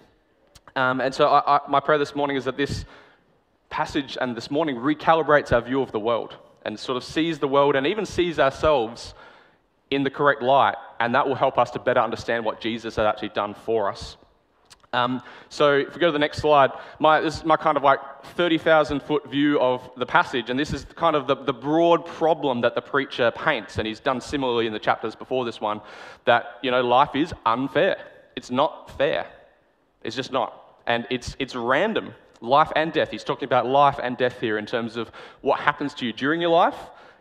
Um, 0.76 1.02
and 1.02 1.14
so 1.14 1.28
I, 1.28 1.58
I, 1.58 1.60
my 1.70 1.80
prayer 1.80 1.98
this 1.98 2.16
morning 2.16 2.36
is 2.38 2.46
that 2.46 2.58
this 2.58 2.86
passage 3.70 4.18
and 4.20 4.36
this 4.36 4.50
morning 4.50 4.76
recalibrates 4.76 5.52
our 5.52 5.62
view 5.62 5.82
of 5.82 5.92
the 5.92 6.00
world 6.00 6.36
and 6.64 6.80
sort 6.80 6.98
of 6.98 7.04
sees 7.04 7.40
the 7.40 7.48
world 7.48 7.76
and 7.76 7.88
even 7.88 8.06
sees 8.06 8.40
ourselves 8.40 9.14
in 9.90 10.04
the 10.04 10.10
correct 10.10 10.42
light. 10.42 10.76
And 11.00 11.16
that 11.16 11.28
will 11.28 11.36
help 11.36 11.58
us 11.58 11.72
to 11.72 11.80
better 11.80 12.00
understand 12.00 12.44
what 12.44 12.60
Jesus 12.60 12.96
has 12.96 13.06
actually 13.06 13.30
done 13.30 13.54
for 13.54 13.90
us. 13.90 14.18
Um, 14.94 15.22
so 15.50 15.74
if 15.74 15.94
we 15.94 16.00
go 16.00 16.08
to 16.08 16.12
the 16.12 16.20
next 16.20 16.40
slide, 16.40 16.72
my, 17.00 17.20
this 17.20 17.38
is 17.38 17.46
my 17.46 17.58
kind 17.58 17.78
of 17.78 17.84
like 17.84 18.00
30,000 18.36 19.02
foot 19.02 19.30
view 19.30 19.60
of 19.60 19.90
the 19.98 20.06
passage, 20.06 20.50
and 20.50 20.60
this 20.60 20.74
is 20.74 20.86
kind 20.96 21.16
of 21.16 21.28
the, 21.28 21.36
the 21.36 21.54
broad 21.54 22.06
problem 22.06 22.62
that 22.62 22.74
the 22.74 22.82
preacher 22.82 23.32
paints, 23.32 23.78
and 23.78 23.88
he's 23.88 24.00
done 24.00 24.22
similarly 24.22 24.66
in 24.66 24.74
the 24.74 24.80
chapters 24.80 25.14
before 25.16 25.46
this 25.46 25.60
one, 25.60 25.82
that, 26.26 26.58
you 26.62 26.72
know, 26.72 26.82
life 26.82 27.16
is 27.16 27.34
unfair. 27.46 27.98
It's 28.36 28.50
not 28.50 28.98
fair. 28.98 29.28
It's 30.04 30.16
just 30.16 30.32
not. 30.32 30.82
And 30.86 31.06
it's, 31.10 31.36
it's 31.38 31.56
random, 31.56 32.14
life 32.40 32.72
and 32.76 32.94
death. 32.94 33.12
He's 33.12 33.26
talking 33.26 33.46
about 33.46 33.66
life 33.66 34.00
and 34.02 34.16
death 34.16 34.40
here 34.40 34.58
in 34.58 34.66
terms 34.66 34.96
of 34.96 35.12
what 35.42 35.60
happens 35.60 35.94
to 35.96 36.06
you 36.06 36.14
during 36.14 36.40
your 36.40 36.52
life 36.52 36.78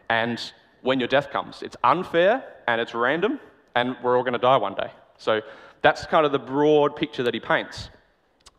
and 0.08 0.40
when 0.82 1.00
your 1.00 1.08
death 1.08 1.30
comes. 1.30 1.62
It's 1.62 1.76
unfair 1.82 2.44
and 2.68 2.80
it's 2.80 2.94
random, 2.94 3.40
and 3.74 3.96
we're 4.02 4.16
all 4.16 4.22
going 4.22 4.34
to 4.34 4.38
die 4.38 4.56
one 4.56 4.74
day. 4.74 4.90
So 5.18 5.40
that's 5.86 6.04
kind 6.04 6.26
of 6.26 6.32
the 6.32 6.38
broad 6.40 6.96
picture 6.96 7.22
that 7.22 7.32
he 7.32 7.38
paints. 7.38 7.90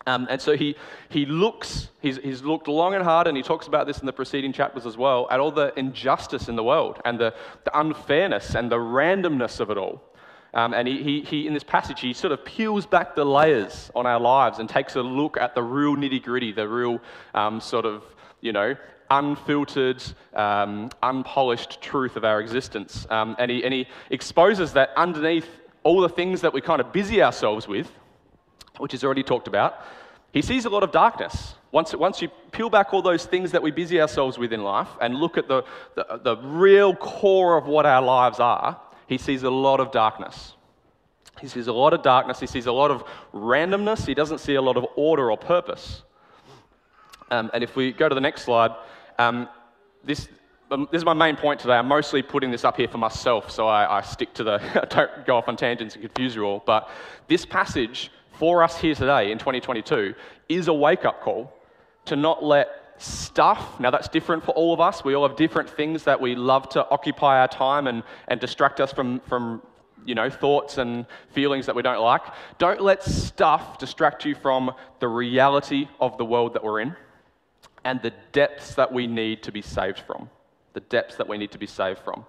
Um, 0.05 0.27
and 0.29 0.39
so 0.41 0.55
he, 0.55 0.77
he 1.09 1.25
looks, 1.25 1.89
he's, 1.99 2.15
he's 2.15 2.41
looked 2.41 2.69
long 2.69 2.95
and 2.95 3.03
hard, 3.03 3.27
and 3.27 3.35
he 3.35 3.43
talks 3.43 3.67
about 3.67 3.85
this 3.85 3.99
in 3.99 4.05
the 4.05 4.13
preceding 4.13 4.53
chapters 4.53 4.85
as 4.85 4.95
well, 4.95 5.27
at 5.29 5.41
all 5.41 5.51
the 5.51 5.77
injustice 5.77 6.47
in 6.47 6.55
the 6.55 6.63
world 6.63 7.01
and 7.03 7.19
the, 7.19 7.33
the 7.65 7.77
unfairness 7.77 8.55
and 8.55 8.71
the 8.71 8.77
randomness 8.77 9.59
of 9.59 9.69
it 9.69 9.77
all. 9.77 10.01
Um, 10.53 10.73
and 10.73 10.87
he, 10.87 11.03
he, 11.03 11.21
he, 11.21 11.47
in 11.47 11.53
this 11.53 11.65
passage, 11.65 11.99
he 11.99 12.13
sort 12.13 12.31
of 12.31 12.45
peels 12.45 12.85
back 12.85 13.13
the 13.13 13.25
layers 13.25 13.91
on 13.93 14.05
our 14.05 14.21
lives 14.21 14.59
and 14.59 14.69
takes 14.69 14.95
a 14.95 15.01
look 15.01 15.35
at 15.35 15.53
the 15.53 15.61
real 15.61 15.97
nitty 15.97 16.23
gritty, 16.23 16.53
the 16.53 16.65
real 16.65 17.01
um, 17.33 17.59
sort 17.59 17.85
of, 17.85 18.03
you 18.39 18.53
know, 18.53 18.73
unfiltered, 19.11 20.01
um, 20.33 20.89
unpolished 21.03 21.81
truth 21.81 22.15
of 22.15 22.23
our 22.23 22.39
existence. 22.39 23.05
Um, 23.09 23.35
and, 23.37 23.51
he, 23.51 23.65
and 23.65 23.73
he 23.73 23.85
exposes 24.11 24.71
that 24.73 24.91
underneath 24.95 25.49
all 25.87 26.01
the 26.01 26.09
things 26.09 26.41
that 26.41 26.51
we 26.53 26.59
kind 26.59 26.81
of 26.81 26.91
busy 26.91 27.23
ourselves 27.23 27.65
with, 27.65 27.89
which 28.77 28.93
is 28.93 29.05
already 29.05 29.23
talked 29.23 29.47
about, 29.47 29.81
he 30.33 30.41
sees 30.41 30.65
a 30.65 30.69
lot 30.69 30.83
of 30.83 30.91
darkness. 30.91 31.55
Once, 31.71 31.95
once 31.95 32.21
you 32.21 32.27
peel 32.51 32.69
back 32.69 32.93
all 32.93 33.01
those 33.01 33.25
things 33.25 33.51
that 33.53 33.61
we 33.61 33.71
busy 33.71 34.01
ourselves 34.01 34.37
with 34.37 34.51
in 34.51 34.63
life 34.63 34.89
and 34.99 35.15
look 35.15 35.37
at 35.37 35.47
the, 35.47 35.63
the, 35.95 36.19
the 36.21 36.37
real 36.37 36.93
core 36.93 37.57
of 37.57 37.67
what 37.67 37.85
our 37.85 38.01
lives 38.01 38.39
are, 38.41 38.77
he 39.07 39.17
sees 39.17 39.43
a 39.43 39.49
lot 39.49 39.79
of 39.79 39.91
darkness. 39.91 40.55
He 41.39 41.47
sees 41.47 41.67
a 41.67 41.73
lot 41.73 41.93
of 41.93 42.01
darkness. 42.01 42.41
He 42.41 42.47
sees 42.47 42.65
a 42.65 42.71
lot 42.73 42.91
of 42.91 43.05
randomness. 43.33 44.05
He 44.05 44.13
doesn't 44.13 44.39
see 44.39 44.55
a 44.55 44.61
lot 44.61 44.75
of 44.75 44.85
order 44.97 45.31
or 45.31 45.37
purpose. 45.37 46.03
Um, 47.31 47.49
and 47.53 47.63
if 47.63 47.77
we 47.77 47.93
go 47.93 48.09
to 48.09 48.15
the 48.15 48.21
next 48.21 48.41
slide, 48.41 48.71
um, 49.17 49.47
this, 50.03 50.27
Um, 50.69 50.85
this 50.91 50.99
is 50.99 51.05
my 51.05 51.13
main 51.13 51.37
point 51.37 51.61
today. 51.61 51.75
I'm 51.75 51.87
mostly 51.87 52.21
putting 52.21 52.51
this 52.51 52.65
up 52.65 52.75
here 52.75 52.89
for 52.89 52.97
myself, 52.97 53.49
so 53.49 53.67
I, 53.67 53.99
I 53.99 54.01
stick 54.01 54.33
to 54.33 54.43
the, 54.43 54.87
don't 54.89 55.25
go 55.25 55.37
off 55.37 55.47
on 55.47 55.55
tangents 55.55 55.95
and 55.95 56.03
confuse 56.03 56.35
you 56.35 56.43
all. 56.43 56.61
But 56.65 56.89
this 57.29 57.45
passage 57.45 58.11
for 58.33 58.61
us 58.61 58.77
here 58.77 58.93
today 58.93 59.31
in 59.31 59.37
2022 59.37 60.13
is 60.49 60.67
a 60.67 60.73
wake 60.73 61.05
up 61.05 61.21
call 61.21 61.53
to 62.05 62.17
not 62.17 62.43
let 62.43 62.95
stuff, 62.97 63.79
now 63.79 63.91
that's 63.91 64.09
different 64.09 64.43
for 64.43 64.51
all 64.51 64.73
of 64.73 64.81
us. 64.81 65.05
We 65.05 65.15
all 65.15 65.25
have 65.25 65.37
different 65.37 65.69
things 65.69 66.03
that 66.03 66.19
we 66.19 66.35
love 66.35 66.67
to 66.69 66.85
occupy 66.89 67.39
our 67.39 67.47
time 67.47 67.87
and, 67.87 68.03
and 68.27 68.37
distract 68.37 68.81
us 68.81 68.91
from, 68.91 69.21
from 69.21 69.61
you 70.05 70.15
know, 70.15 70.29
thoughts 70.29 70.79
and 70.79 71.05
feelings 71.31 71.65
that 71.67 71.75
we 71.75 71.81
don't 71.81 72.01
like. 72.01 72.23
Don't 72.57 72.81
let 72.81 73.03
stuff 73.03 73.77
distract 73.77 74.25
you 74.25 74.35
from 74.35 74.73
the 74.99 75.07
reality 75.07 75.87
of 76.01 76.17
the 76.17 76.25
world 76.25 76.53
that 76.55 76.63
we're 76.63 76.81
in 76.81 76.93
and 77.85 78.01
the 78.01 78.11
depths 78.33 78.75
that 78.75 78.91
we 78.91 79.07
need 79.07 79.43
to 79.43 79.51
be 79.53 79.61
saved 79.61 79.99
from 79.99 80.29
the 80.77 80.81
depths 80.81 81.15
that 81.15 81.27
we 81.27 81.39
need 81.39 81.51
to 81.51 81.57
be 81.57 81.65
saved 81.65 81.99
from. 82.05 82.23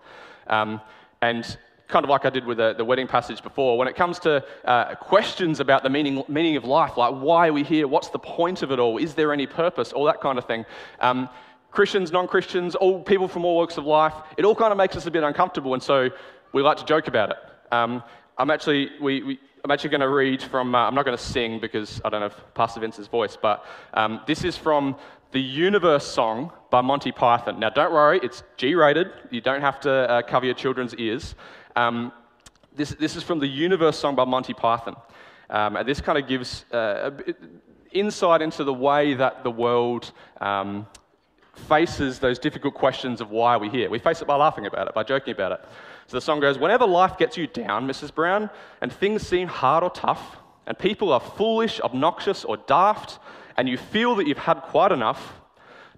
Um, 0.46 0.80
and 1.20 1.44
kind 1.86 2.02
of 2.02 2.08
like 2.08 2.24
I 2.24 2.30
did 2.30 2.46
with 2.46 2.56
the, 2.56 2.72
the 2.72 2.84
wedding 2.84 3.06
passage 3.06 3.42
before, 3.42 3.76
when 3.76 3.88
it 3.88 3.94
comes 3.94 4.18
to 4.20 4.42
uh, 4.64 4.94
questions 4.94 5.60
about 5.60 5.82
the 5.82 5.90
meaning, 5.90 6.24
meaning 6.28 6.56
of 6.56 6.64
life, 6.64 6.96
like 6.96 7.12
why 7.12 7.48
are 7.48 7.52
we 7.52 7.62
here? 7.62 7.86
What's 7.86 8.08
the 8.08 8.18
point 8.18 8.62
of 8.62 8.72
it 8.72 8.78
all? 8.78 8.96
Is 8.96 9.12
there 9.14 9.34
any 9.34 9.46
purpose? 9.46 9.92
All 9.92 10.06
that 10.06 10.22
kind 10.22 10.38
of 10.38 10.46
thing. 10.46 10.64
Um, 11.00 11.28
Christians, 11.70 12.10
non 12.10 12.26
Christians, 12.26 12.74
all 12.74 13.02
people 13.02 13.28
from 13.28 13.44
all 13.44 13.56
walks 13.56 13.76
of 13.76 13.84
life, 13.84 14.14
it 14.38 14.46
all 14.46 14.54
kind 14.54 14.72
of 14.72 14.78
makes 14.78 14.96
us 14.96 15.04
a 15.04 15.10
bit 15.10 15.22
uncomfortable, 15.22 15.74
and 15.74 15.82
so 15.82 16.08
we 16.54 16.62
like 16.62 16.78
to 16.78 16.86
joke 16.86 17.06
about 17.06 17.30
it. 17.30 17.36
Um, 17.70 18.02
I'm 18.38 18.50
actually, 18.50 18.90
we, 18.98 19.22
we, 19.22 19.40
I'm 19.62 19.70
actually 19.70 19.90
going 19.90 20.00
to 20.00 20.08
read 20.08 20.42
from, 20.42 20.74
uh, 20.74 20.86
I'm 20.86 20.94
not 20.94 21.04
going 21.04 21.18
to 21.18 21.22
sing 21.22 21.60
because 21.60 22.00
I 22.02 22.08
don't 22.08 22.22
have 22.22 22.54
Pastor 22.54 22.80
Vince's 22.80 23.08
voice, 23.08 23.36
but 23.36 23.66
um, 23.92 24.22
this 24.26 24.42
is 24.42 24.56
from 24.56 24.96
the 25.32 25.40
Universe 25.40 26.06
song 26.06 26.52
by 26.70 26.80
Monty 26.80 27.12
Python. 27.12 27.58
Now, 27.58 27.70
don't 27.70 27.92
worry, 27.92 28.20
it's 28.22 28.42
G 28.56 28.74
rated. 28.74 29.10
You 29.30 29.40
don't 29.40 29.60
have 29.60 29.80
to 29.80 29.90
uh, 29.90 30.22
cover 30.22 30.46
your 30.46 30.54
children's 30.54 30.94
ears. 30.94 31.34
Um, 31.76 32.12
this, 32.74 32.90
this 32.90 33.16
is 33.16 33.22
from 33.22 33.38
the 33.38 33.46
Universe 33.46 33.98
song 33.98 34.14
by 34.14 34.24
Monty 34.24 34.54
Python. 34.54 34.96
Um, 35.50 35.76
and 35.76 35.88
this 35.88 36.00
kind 36.00 36.18
of 36.18 36.28
gives 36.28 36.64
uh, 36.72 37.10
insight 37.92 38.42
into 38.42 38.64
the 38.64 38.74
way 38.74 39.14
that 39.14 39.44
the 39.44 39.50
world 39.50 40.12
um, 40.40 40.86
faces 41.54 42.18
those 42.18 42.38
difficult 42.38 42.74
questions 42.74 43.20
of 43.20 43.30
why 43.30 43.54
are 43.54 43.58
we 43.58 43.68
here. 43.68 43.90
We 43.90 43.98
face 43.98 44.20
it 44.20 44.26
by 44.26 44.36
laughing 44.36 44.66
about 44.66 44.88
it, 44.88 44.94
by 44.94 45.02
joking 45.02 45.32
about 45.32 45.52
it. 45.52 45.60
So 46.06 46.16
the 46.16 46.20
song 46.20 46.40
goes 46.40 46.58
Whenever 46.58 46.86
life 46.86 47.18
gets 47.18 47.36
you 47.36 47.46
down, 47.46 47.86
Mrs. 47.86 48.14
Brown, 48.14 48.50
and 48.80 48.92
things 48.92 49.26
seem 49.26 49.48
hard 49.48 49.82
or 49.82 49.90
tough, 49.90 50.36
and 50.66 50.78
people 50.78 51.12
are 51.12 51.20
foolish, 51.20 51.80
obnoxious, 51.80 52.44
or 52.44 52.58
daft, 52.58 53.18
and 53.56 53.68
you 53.68 53.76
feel 53.76 54.14
that 54.16 54.26
you've 54.26 54.38
had 54.38 54.60
quite 54.62 54.92
enough, 54.92 55.37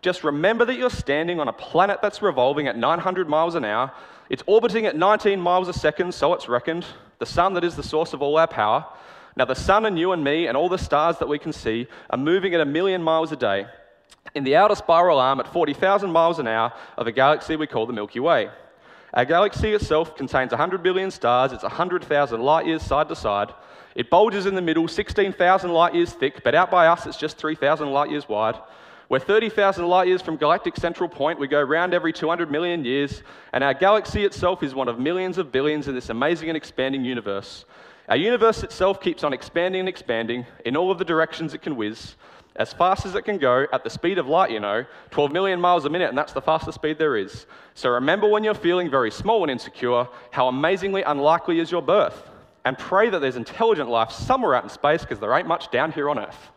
just 0.02 0.24
remember 0.24 0.64
that 0.64 0.76
you're 0.76 0.90
standing 0.90 1.40
on 1.40 1.48
a 1.48 1.52
planet 1.52 2.00
that's 2.00 2.22
revolving 2.22 2.66
at 2.66 2.76
900 2.76 3.28
miles 3.28 3.54
an 3.54 3.64
hour. 3.64 3.92
It's 4.28 4.42
orbiting 4.46 4.86
at 4.86 4.96
19 4.96 5.40
miles 5.40 5.68
a 5.68 5.72
second, 5.72 6.14
so 6.14 6.32
it's 6.32 6.48
reckoned. 6.48 6.86
The 7.18 7.26
sun 7.26 7.54
that 7.54 7.64
is 7.64 7.76
the 7.76 7.82
source 7.82 8.12
of 8.12 8.22
all 8.22 8.38
our 8.38 8.46
power. 8.46 8.86
Now, 9.36 9.44
the 9.44 9.54
sun 9.54 9.86
and 9.86 9.98
you 9.98 10.12
and 10.12 10.24
me 10.24 10.46
and 10.46 10.56
all 10.56 10.68
the 10.68 10.78
stars 10.78 11.18
that 11.18 11.28
we 11.28 11.38
can 11.38 11.52
see 11.52 11.86
are 12.08 12.18
moving 12.18 12.54
at 12.54 12.60
a 12.60 12.64
million 12.64 13.02
miles 13.02 13.32
a 13.32 13.36
day 13.36 13.66
in 14.34 14.44
the 14.44 14.56
outer 14.56 14.74
spiral 14.74 15.18
arm 15.18 15.40
at 15.40 15.52
40,000 15.52 16.10
miles 16.10 16.38
an 16.38 16.46
hour 16.46 16.72
of 16.96 17.06
a 17.06 17.12
galaxy 17.12 17.56
we 17.56 17.66
call 17.66 17.86
the 17.86 17.92
Milky 17.92 18.20
Way. 18.20 18.50
Our 19.12 19.24
galaxy 19.24 19.72
itself 19.72 20.16
contains 20.16 20.52
100 20.52 20.82
billion 20.82 21.10
stars. 21.10 21.52
It's 21.52 21.62
100,000 21.62 22.40
light 22.40 22.66
years 22.66 22.82
side 22.82 23.08
to 23.08 23.16
side. 23.16 23.52
It 23.94 24.08
bulges 24.08 24.46
in 24.46 24.54
the 24.54 24.62
middle, 24.62 24.86
16,000 24.86 25.70
light 25.70 25.94
years 25.94 26.12
thick, 26.12 26.44
but 26.44 26.54
out 26.54 26.70
by 26.70 26.86
us 26.86 27.06
it's 27.06 27.16
just 27.16 27.36
3,000 27.38 27.90
light 27.90 28.10
years 28.10 28.28
wide. 28.28 28.56
We're 29.10 29.18
30,000 29.18 29.88
light 29.88 30.06
years 30.06 30.22
from 30.22 30.36
galactic 30.36 30.76
central 30.76 31.08
point. 31.08 31.40
We 31.40 31.48
go 31.48 31.60
round 31.60 31.94
every 31.94 32.12
200 32.12 32.48
million 32.48 32.84
years, 32.84 33.24
and 33.52 33.64
our 33.64 33.74
galaxy 33.74 34.24
itself 34.24 34.62
is 34.62 34.72
one 34.72 34.86
of 34.86 35.00
millions 35.00 35.36
of 35.36 35.50
billions 35.50 35.88
in 35.88 35.96
this 35.96 36.10
amazing 36.10 36.48
and 36.48 36.56
expanding 36.56 37.04
universe. 37.04 37.64
Our 38.08 38.14
universe 38.14 38.62
itself 38.62 39.00
keeps 39.00 39.24
on 39.24 39.32
expanding 39.32 39.80
and 39.80 39.88
expanding 39.88 40.46
in 40.64 40.76
all 40.76 40.92
of 40.92 40.98
the 40.98 41.04
directions 41.04 41.54
it 41.54 41.62
can 41.62 41.74
whiz, 41.74 42.14
as 42.54 42.72
fast 42.72 43.04
as 43.04 43.16
it 43.16 43.22
can 43.22 43.38
go, 43.38 43.66
at 43.72 43.82
the 43.82 43.90
speed 43.90 44.16
of 44.18 44.28
light, 44.28 44.52
you 44.52 44.60
know, 44.60 44.84
12 45.10 45.32
million 45.32 45.60
miles 45.60 45.86
a 45.86 45.90
minute, 45.90 46.08
and 46.08 46.16
that's 46.16 46.32
the 46.32 46.40
fastest 46.40 46.76
speed 46.76 46.96
there 46.96 47.16
is. 47.16 47.46
So 47.74 47.90
remember 47.90 48.28
when 48.28 48.44
you're 48.44 48.54
feeling 48.54 48.88
very 48.88 49.10
small 49.10 49.42
and 49.42 49.50
insecure, 49.50 50.06
how 50.30 50.46
amazingly 50.46 51.02
unlikely 51.02 51.58
is 51.58 51.72
your 51.72 51.82
birth. 51.82 52.30
And 52.64 52.78
pray 52.78 53.10
that 53.10 53.18
there's 53.18 53.34
intelligent 53.34 53.90
life 53.90 54.12
somewhere 54.12 54.54
out 54.54 54.62
in 54.62 54.70
space 54.70 55.00
because 55.00 55.18
there 55.18 55.34
ain't 55.34 55.48
much 55.48 55.68
down 55.72 55.90
here 55.90 56.08
on 56.08 56.20
Earth. 56.20 56.50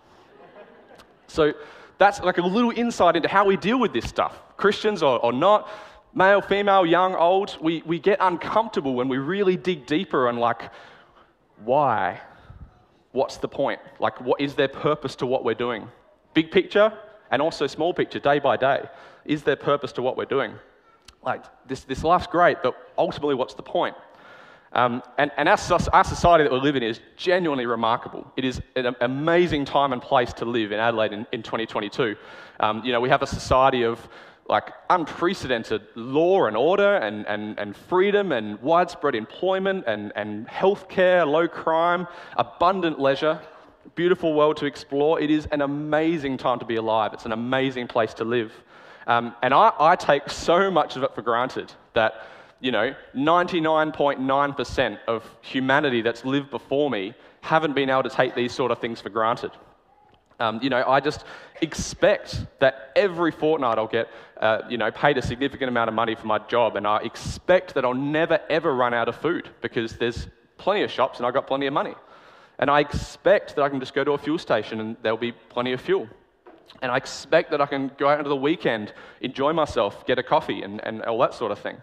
So, 1.26 1.54
that's 1.98 2.22
like 2.22 2.38
a 2.38 2.42
little 2.42 2.72
insight 2.72 3.16
into 3.16 3.28
how 3.28 3.46
we 3.46 3.58
deal 3.58 3.80
with 3.80 3.94
this 3.94 4.08
stuff. 4.08 4.40
Christians 4.58 5.04
or, 5.04 5.20
or 5.20 5.32
not, 5.32 5.70
male, 6.14 6.42
female, 6.42 6.86
young, 6.86 7.16
old, 7.16 7.58
we, 7.62 7.82
we 7.86 8.00
get 8.00 8.18
uncomfortable 8.22 8.94
when 8.94 9.08
we 9.08 9.18
really 9.18 9.58
dig 9.58 9.86
deeper 9.86 10.30
and 10.30 10.40
like, 10.40 10.72
why? 11.64 12.22
What's 13.12 13.38
the 13.38 13.48
point? 13.48 13.80
Like, 14.00 14.20
what 14.22 14.42
is 14.42 14.56
there 14.56 14.68
purpose 14.68 15.16
to 15.18 15.26
what 15.26 15.44
we're 15.44 15.54
doing? 15.54 15.88
Big 16.34 16.52
picture 16.52 16.92
and 17.32 17.42
also 17.42 17.68
small 17.68 17.94
picture, 17.94 18.20
day 18.20 18.40
by 18.40 18.58
day. 18.58 18.84
Is 19.26 19.44
there 19.44 19.56
purpose 19.56 19.92
to 19.94 20.02
what 20.02 20.18
we're 20.18 20.26
doing? 20.26 20.54
Like, 21.24 21.44
this, 21.68 21.84
this 21.84 22.04
life's 22.04 22.28
great, 22.28 22.58
but 22.62 22.76
ultimately, 22.98 23.36
what's 23.36 23.54
the 23.54 23.64
point? 23.64 23.96
Um, 24.74 25.03
and, 25.20 25.32
and 25.38 25.48
our, 25.48 25.58
our, 25.94 26.03
society 26.03 26.44
that 26.44 26.51
we 26.51 26.60
live 26.60 26.75
in 26.75 26.82
is 26.82 27.00
genuinely 27.15 27.68
remarkable. 27.68 28.32
It 28.36 28.44
is 28.44 28.60
an 28.75 28.96
amazing 29.01 29.65
time 29.65 29.94
and 29.94 30.01
place 30.01 30.34
to 30.34 30.46
live 30.46 30.72
in 30.72 30.80
Adelaide 30.80 31.13
in, 31.13 31.27
in 31.32 31.44
2022. 31.44 32.15
Um, 32.60 32.84
you 32.84 32.92
know, 32.92 33.00
we 33.00 33.10
have 33.10 33.22
a 33.22 33.27
society 33.27 33.84
of 33.84 34.08
like 34.50 34.72
unprecedented 34.89 35.84
law 35.96 36.48
and 36.48 36.58
order 36.58 36.98
and, 36.98 37.25
and, 37.27 37.58
and 37.60 37.75
freedom 37.75 38.32
and 38.32 38.60
widespread 38.62 39.13
employment 39.15 39.86
and, 39.88 40.12
and 40.15 40.48
healthcare, 40.48 41.25
low 41.25 41.48
crime, 41.48 42.08
abundant 42.38 43.00
leisure, 43.00 43.39
beautiful 43.96 44.34
world 44.34 44.58
to 44.58 44.65
explore. 44.65 45.22
It 45.22 45.30
is 45.30 45.46
an 45.51 45.62
amazing 45.62 46.38
time 46.38 46.58
to 46.60 46.65
be 46.65 46.77
alive. 46.77 47.13
It's 47.13 47.25
an 47.25 47.32
amazing 47.32 47.88
place 47.88 48.13
to 48.15 48.24
live. 48.24 48.51
Um, 49.06 49.36
and 49.44 49.53
I, 49.53 49.72
I 49.80 49.96
take 49.96 50.30
so 50.30 50.72
much 50.72 50.96
of 50.96 51.03
it 51.03 51.13
for 51.13 51.22
granted 51.22 51.72
that 51.94 52.27
you 52.63 52.72
know, 52.72 52.96
99.9% 53.13 54.98
of 55.05 55.29
humanity 55.41 56.01
that's 56.01 56.24
lived 56.24 56.50
before 56.50 56.89
me 56.89 57.13
haven't 57.41 57.74
been 57.75 57.89
able 57.89 58.03
to 58.03 58.10
take 58.10 58.36
these 58.36 58.53
sort 58.53 58.72
of 58.72 58.79
things 58.79 59.01
for 59.01 59.10
granted. 59.10 59.51
Um, 60.39 60.62
you 60.63 60.70
know, 60.70 60.82
I 60.88 61.01
just 61.01 61.25
expect 61.62 62.46
that 62.60 62.93
every 62.96 63.32
fortnight 63.32 63.77
I'll 63.77 63.86
get, 63.86 64.08
uh, 64.39 64.62
you 64.70 64.77
know, 64.77 64.91
paid 64.91 65.17
a 65.17 65.22
significant 65.22 65.67
amount 65.67 65.89
of 65.89 65.93
money 65.93 66.15
for 66.15 66.25
my 66.25 66.39
job, 66.39 66.77
and 66.77 66.88
I 66.88 67.00
expect 67.00 67.74
that 67.74 67.84
I'll 67.84 67.93
never 67.93 68.39
ever 68.50 68.74
run 68.74 68.93
out 68.93 69.10
of 69.10 69.17
food 69.17 69.50
because 69.62 69.98
there's 69.98 70.27
plenty 70.58 70.84
of 70.84 70.89
shops 70.89 71.20
and 71.20 71.27
I've 71.27 71.34
got 71.34 71.48
plenty 71.48 71.67
of 71.67 71.74
money. 71.74 71.96
And 72.60 72.70
I 72.70 72.79
expect 72.79 73.58
that 73.58 73.62
I 73.62 73.67
can 73.67 73.82
just 73.82 73.93
go 73.93 74.05
to 74.05 74.12
a 74.13 74.17
fuel 74.17 74.38
station 74.38 74.79
and 74.79 74.96
there'll 75.01 75.17
be 75.17 75.34
plenty 75.34 75.74
of 75.74 75.82
fuel. 75.82 76.08
And 76.82 76.93
I 76.93 76.96
expect 76.96 77.51
that 77.51 77.60
I 77.60 77.65
can 77.65 77.91
go 77.98 78.08
out 78.08 78.20
into 78.20 78.29
the 78.29 78.38
weekend, 78.38 78.93
enjoy 79.20 79.51
myself, 79.51 80.05
get 80.05 80.17
a 80.17 80.24
coffee, 80.24 80.62
and, 80.62 80.82
and 80.86 81.03
all 81.03 81.20
that 81.20 81.34
sort 81.34 81.51
of 81.51 81.60
thing. 81.60 81.82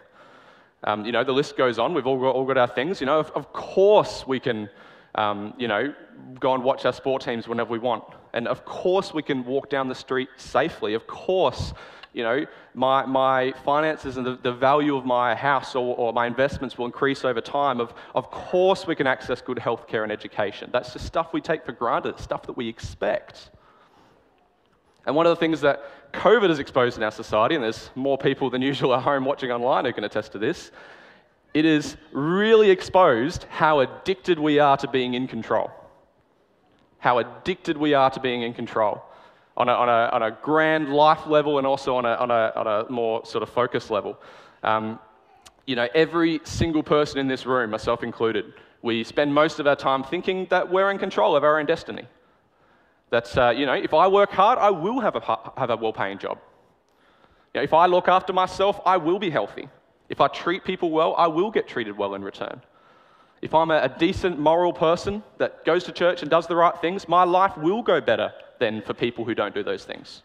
Um, 0.83 1.05
you 1.05 1.11
know, 1.11 1.23
the 1.23 1.31
list 1.31 1.57
goes 1.57 1.77
on. 1.77 1.93
We've 1.93 2.07
all 2.07 2.19
got, 2.19 2.35
all 2.35 2.45
got 2.45 2.57
our 2.57 2.67
things. 2.67 2.99
You 2.99 3.05
know, 3.05 3.19
of, 3.19 3.31
of 3.31 3.53
course 3.53 4.25
we 4.25 4.39
can, 4.39 4.69
um, 5.15 5.53
you 5.57 5.67
know, 5.67 5.93
go 6.39 6.53
and 6.53 6.63
watch 6.63 6.85
our 6.85 6.93
sport 6.93 7.21
teams 7.21 7.47
whenever 7.47 7.69
we 7.69 7.79
want. 7.79 8.03
And 8.33 8.47
of 8.47 8.65
course 8.65 9.13
we 9.13 9.21
can 9.21 9.45
walk 9.45 9.69
down 9.69 9.89
the 9.89 9.95
street 9.95 10.29
safely. 10.37 10.93
Of 10.93 11.05
course, 11.05 11.73
you 12.13 12.23
know, 12.23 12.45
my, 12.73 13.05
my 13.05 13.53
finances 13.63 14.17
and 14.17 14.25
the, 14.25 14.37
the 14.37 14.51
value 14.51 14.95
of 14.95 15.05
my 15.05 15.35
house 15.35 15.75
or, 15.75 15.95
or 15.95 16.13
my 16.13 16.27
investments 16.27 16.77
will 16.77 16.85
increase 16.85 17.23
over 17.23 17.41
time. 17.41 17.79
Of, 17.79 17.93
of 18.15 18.31
course 18.31 18.87
we 18.87 18.95
can 18.95 19.07
access 19.07 19.41
good 19.41 19.59
health 19.59 19.87
care 19.87 20.03
and 20.03 20.11
education. 20.11 20.69
That's 20.73 20.93
just 20.93 21.05
stuff 21.05 21.31
we 21.31 21.41
take 21.41 21.65
for 21.65 21.71
granted, 21.71 22.19
stuff 22.19 22.43
that 22.47 22.57
we 22.57 22.67
expect. 22.67 23.51
And 25.05 25.15
one 25.15 25.25
of 25.25 25.31
the 25.31 25.39
things 25.39 25.61
that 25.61 25.83
COVID 26.13 26.49
has 26.49 26.59
exposed 26.59 26.97
in 26.97 27.03
our 27.03 27.11
society, 27.11 27.55
and 27.55 27.63
there's 27.63 27.89
more 27.95 28.17
people 28.17 28.49
than 28.49 28.61
usual 28.61 28.93
at 28.93 29.03
home 29.03 29.25
watching 29.25 29.51
online 29.51 29.85
who 29.85 29.93
can 29.93 30.03
attest 30.03 30.31
to 30.33 30.39
this, 30.39 30.71
it 31.53 31.65
has 31.65 31.97
really 32.11 32.69
exposed 32.69 33.43
how 33.45 33.79
addicted 33.79 34.39
we 34.39 34.59
are 34.59 34.77
to 34.77 34.87
being 34.87 35.13
in 35.13 35.27
control. 35.27 35.71
How 36.99 37.17
addicted 37.17 37.77
we 37.77 37.93
are 37.93 38.09
to 38.09 38.19
being 38.19 38.43
in 38.43 38.53
control 38.53 39.03
on 39.57 39.67
a, 39.67 39.73
on 39.73 39.89
a, 39.89 40.09
on 40.13 40.23
a 40.23 40.31
grand 40.31 40.93
life 40.93 41.27
level 41.27 41.57
and 41.57 41.67
also 41.67 41.95
on 41.95 42.05
a, 42.05 42.13
on 42.15 42.31
a, 42.31 42.53
on 42.55 42.67
a 42.67 42.89
more 42.91 43.25
sort 43.25 43.43
of 43.43 43.49
focus 43.49 43.89
level. 43.89 44.17
Um, 44.63 44.99
you 45.65 45.75
know, 45.75 45.87
every 45.93 46.39
single 46.43 46.83
person 46.83 47.19
in 47.19 47.27
this 47.27 47.45
room, 47.45 47.69
myself 47.69 48.03
included, 48.03 48.53
we 48.81 49.03
spend 49.03 49.33
most 49.33 49.59
of 49.59 49.67
our 49.67 49.75
time 49.75 50.03
thinking 50.03 50.47
that 50.49 50.71
we're 50.71 50.89
in 50.89 50.97
control 50.97 51.35
of 51.35 51.43
our 51.43 51.59
own 51.59 51.65
destiny. 51.65 52.03
That, 53.11 53.37
uh, 53.37 53.49
you 53.49 53.65
know, 53.65 53.73
if 53.73 53.93
I 53.93 54.07
work 54.07 54.31
hard, 54.31 54.57
I 54.57 54.71
will 54.71 54.99
have 55.01 55.15
a, 55.15 55.51
have 55.57 55.69
a 55.69 55.75
well 55.75 55.93
paying 55.93 56.17
job. 56.17 56.39
You 57.53 57.59
know, 57.59 57.63
if 57.63 57.73
I 57.73 57.85
look 57.85 58.07
after 58.07 58.33
myself, 58.33 58.79
I 58.85 58.97
will 58.97 59.19
be 59.19 59.29
healthy. 59.29 59.67
If 60.09 60.21
I 60.21 60.27
treat 60.27 60.63
people 60.63 60.89
well, 60.91 61.13
I 61.17 61.27
will 61.27 61.51
get 61.51 61.67
treated 61.67 61.97
well 61.97 62.15
in 62.15 62.23
return. 62.23 62.61
If 63.41 63.53
I'm 63.53 63.71
a, 63.71 63.81
a 63.81 63.89
decent 63.89 64.39
moral 64.39 64.71
person 64.71 65.23
that 65.39 65.65
goes 65.65 65.83
to 65.85 65.91
church 65.91 66.21
and 66.21 66.31
does 66.31 66.47
the 66.47 66.55
right 66.55 66.77
things, 66.79 67.07
my 67.07 67.23
life 67.23 67.57
will 67.57 67.81
go 67.81 67.99
better 67.99 68.31
than 68.59 68.81
for 68.81 68.93
people 68.93 69.25
who 69.25 69.35
don't 69.35 69.53
do 69.53 69.63
those 69.63 69.83
things. 69.83 70.23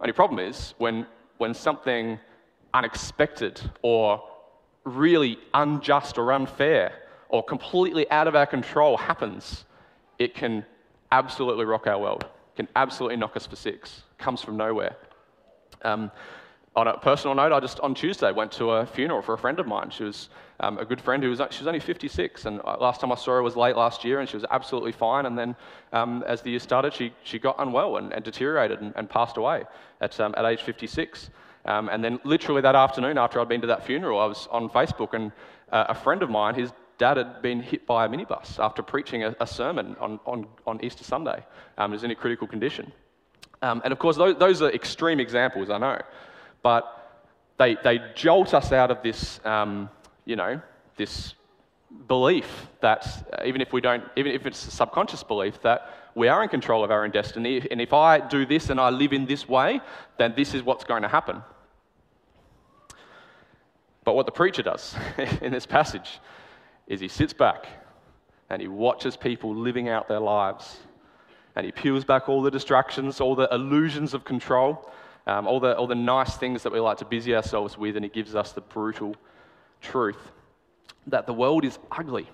Only 0.00 0.12
problem 0.12 0.38
is 0.38 0.74
when, 0.78 1.06
when 1.38 1.54
something 1.54 2.20
unexpected 2.74 3.60
or 3.82 4.22
really 4.84 5.38
unjust 5.54 6.18
or 6.18 6.32
unfair 6.32 6.92
or 7.28 7.42
completely 7.42 8.08
out 8.10 8.28
of 8.28 8.36
our 8.36 8.46
control 8.46 8.96
happens, 8.96 9.64
it 10.18 10.34
can 10.34 10.64
absolutely 11.14 11.64
rock 11.64 11.86
our 11.86 11.98
world, 11.98 12.26
can 12.56 12.66
absolutely 12.74 13.16
knock 13.16 13.36
us 13.36 13.46
for 13.46 13.56
six, 13.56 14.02
comes 14.18 14.42
from 14.42 14.56
nowhere. 14.56 14.96
Um, 15.82 16.10
on 16.76 16.88
a 16.88 16.98
personal 16.98 17.36
note, 17.36 17.52
I 17.52 17.60
just 17.60 17.78
on 17.80 17.94
Tuesday 17.94 18.32
went 18.32 18.50
to 18.52 18.72
a 18.72 18.86
funeral 18.86 19.22
for 19.22 19.34
a 19.34 19.38
friend 19.38 19.60
of 19.60 19.66
mine. 19.68 19.90
She 19.90 20.02
was 20.02 20.28
um, 20.58 20.76
a 20.78 20.84
good 20.84 21.00
friend 21.00 21.22
who 21.22 21.30
was 21.30 21.40
she 21.50 21.60
was 21.60 21.68
only 21.68 21.78
56, 21.78 22.46
and 22.46 22.60
uh, 22.64 22.76
last 22.80 23.00
time 23.00 23.12
I 23.12 23.14
saw 23.14 23.32
her 23.32 23.42
was 23.44 23.56
late 23.56 23.76
last 23.76 24.04
year, 24.04 24.18
and 24.18 24.28
she 24.28 24.36
was 24.36 24.44
absolutely 24.50 24.90
fine. 24.90 25.26
And 25.26 25.38
then, 25.38 25.54
um, 25.92 26.24
as 26.26 26.42
the 26.42 26.50
year 26.50 26.58
started, 26.58 26.92
she, 26.92 27.12
she 27.22 27.38
got 27.38 27.54
unwell 27.60 27.98
and, 27.98 28.12
and 28.12 28.24
deteriorated 28.24 28.80
and, 28.80 28.92
and, 28.96 29.08
passed 29.08 29.36
away 29.36 29.62
at, 30.00 30.18
um, 30.18 30.34
at 30.36 30.44
age 30.44 30.62
56. 30.62 31.30
Um, 31.66 31.88
and 31.90 32.02
then, 32.02 32.18
literally 32.24 32.62
that 32.62 32.74
afternoon, 32.74 33.18
after 33.18 33.40
I'd 33.40 33.48
been 33.48 33.60
to 33.60 33.68
that 33.68 33.86
funeral, 33.86 34.18
I 34.18 34.26
was 34.26 34.48
on 34.50 34.68
Facebook, 34.68 35.14
and 35.14 35.30
uh, 35.70 35.84
a 35.90 35.94
friend 35.94 36.24
of 36.24 36.30
mine, 36.30 36.56
his 36.56 36.72
dad 36.98 37.16
had 37.16 37.42
been 37.42 37.60
hit 37.60 37.86
by 37.86 38.04
a 38.04 38.08
minibus 38.08 38.58
after 38.58 38.82
preaching 38.82 39.24
a, 39.24 39.34
a 39.40 39.46
sermon 39.46 39.96
on, 40.00 40.20
on, 40.26 40.46
on 40.66 40.84
Easter 40.84 41.04
Sunday. 41.04 41.44
Um, 41.78 41.90
he 41.90 41.94
was 41.94 42.04
in 42.04 42.10
a 42.10 42.14
critical 42.14 42.46
condition. 42.46 42.92
Um, 43.62 43.80
and 43.84 43.92
of 43.92 43.98
course, 43.98 44.16
those, 44.16 44.36
those, 44.36 44.62
are 44.62 44.70
extreme 44.70 45.20
examples, 45.20 45.70
I 45.70 45.78
know. 45.78 46.00
But 46.62 46.84
they, 47.58 47.76
they 47.82 48.00
jolt 48.14 48.54
us 48.54 48.72
out 48.72 48.90
of 48.90 49.02
this, 49.02 49.40
um, 49.44 49.88
you 50.24 50.36
know, 50.36 50.60
this 50.96 51.34
belief 52.08 52.66
that 52.80 53.28
uh, 53.32 53.44
even 53.46 53.60
if 53.60 53.72
we 53.72 53.80
don't, 53.80 54.04
even 54.16 54.32
if 54.32 54.46
it's 54.46 54.66
a 54.66 54.70
subconscious 54.70 55.22
belief, 55.22 55.60
that 55.62 55.88
we 56.14 56.28
are 56.28 56.42
in 56.42 56.48
control 56.48 56.84
of 56.84 56.90
our 56.90 57.04
own 57.04 57.10
destiny. 57.10 57.66
And 57.70 57.80
if 57.80 57.92
I 57.92 58.20
do 58.20 58.46
this 58.46 58.70
and 58.70 58.80
I 58.80 58.90
live 58.90 59.12
in 59.12 59.26
this 59.26 59.48
way, 59.48 59.80
then 60.18 60.34
this 60.36 60.54
is 60.54 60.62
what's 60.62 60.84
going 60.84 61.02
to 61.02 61.08
happen. 61.08 61.42
But 64.04 64.14
what 64.14 64.26
the 64.26 64.32
preacher 64.32 64.62
does 64.62 64.94
in 65.40 65.52
this 65.52 65.66
passage 65.66 66.20
is 66.86 67.00
he 67.00 67.08
sits 67.08 67.32
back 67.32 67.66
and 68.50 68.60
he 68.60 68.68
watches 68.68 69.16
people 69.16 69.54
living 69.54 69.88
out 69.88 70.08
their 70.08 70.20
lives. 70.20 70.78
And 71.56 71.64
he 71.64 71.72
peels 71.72 72.04
back 72.04 72.28
all 72.28 72.42
the 72.42 72.50
distractions, 72.50 73.20
all 73.20 73.34
the 73.34 73.48
illusions 73.52 74.12
of 74.12 74.24
control, 74.24 74.90
um, 75.26 75.46
all, 75.46 75.60
the, 75.60 75.76
all 75.76 75.86
the 75.86 75.94
nice 75.94 76.36
things 76.36 76.62
that 76.62 76.72
we 76.72 76.80
like 76.80 76.98
to 76.98 77.04
busy 77.04 77.34
ourselves 77.34 77.78
with, 77.78 77.96
and 77.96 78.04
he 78.04 78.10
gives 78.10 78.34
us 78.34 78.52
the 78.52 78.60
brutal 78.60 79.14
truth 79.80 80.32
that 81.06 81.26
the 81.26 81.32
world 81.32 81.64
is 81.64 81.78
ugly. 81.92 82.28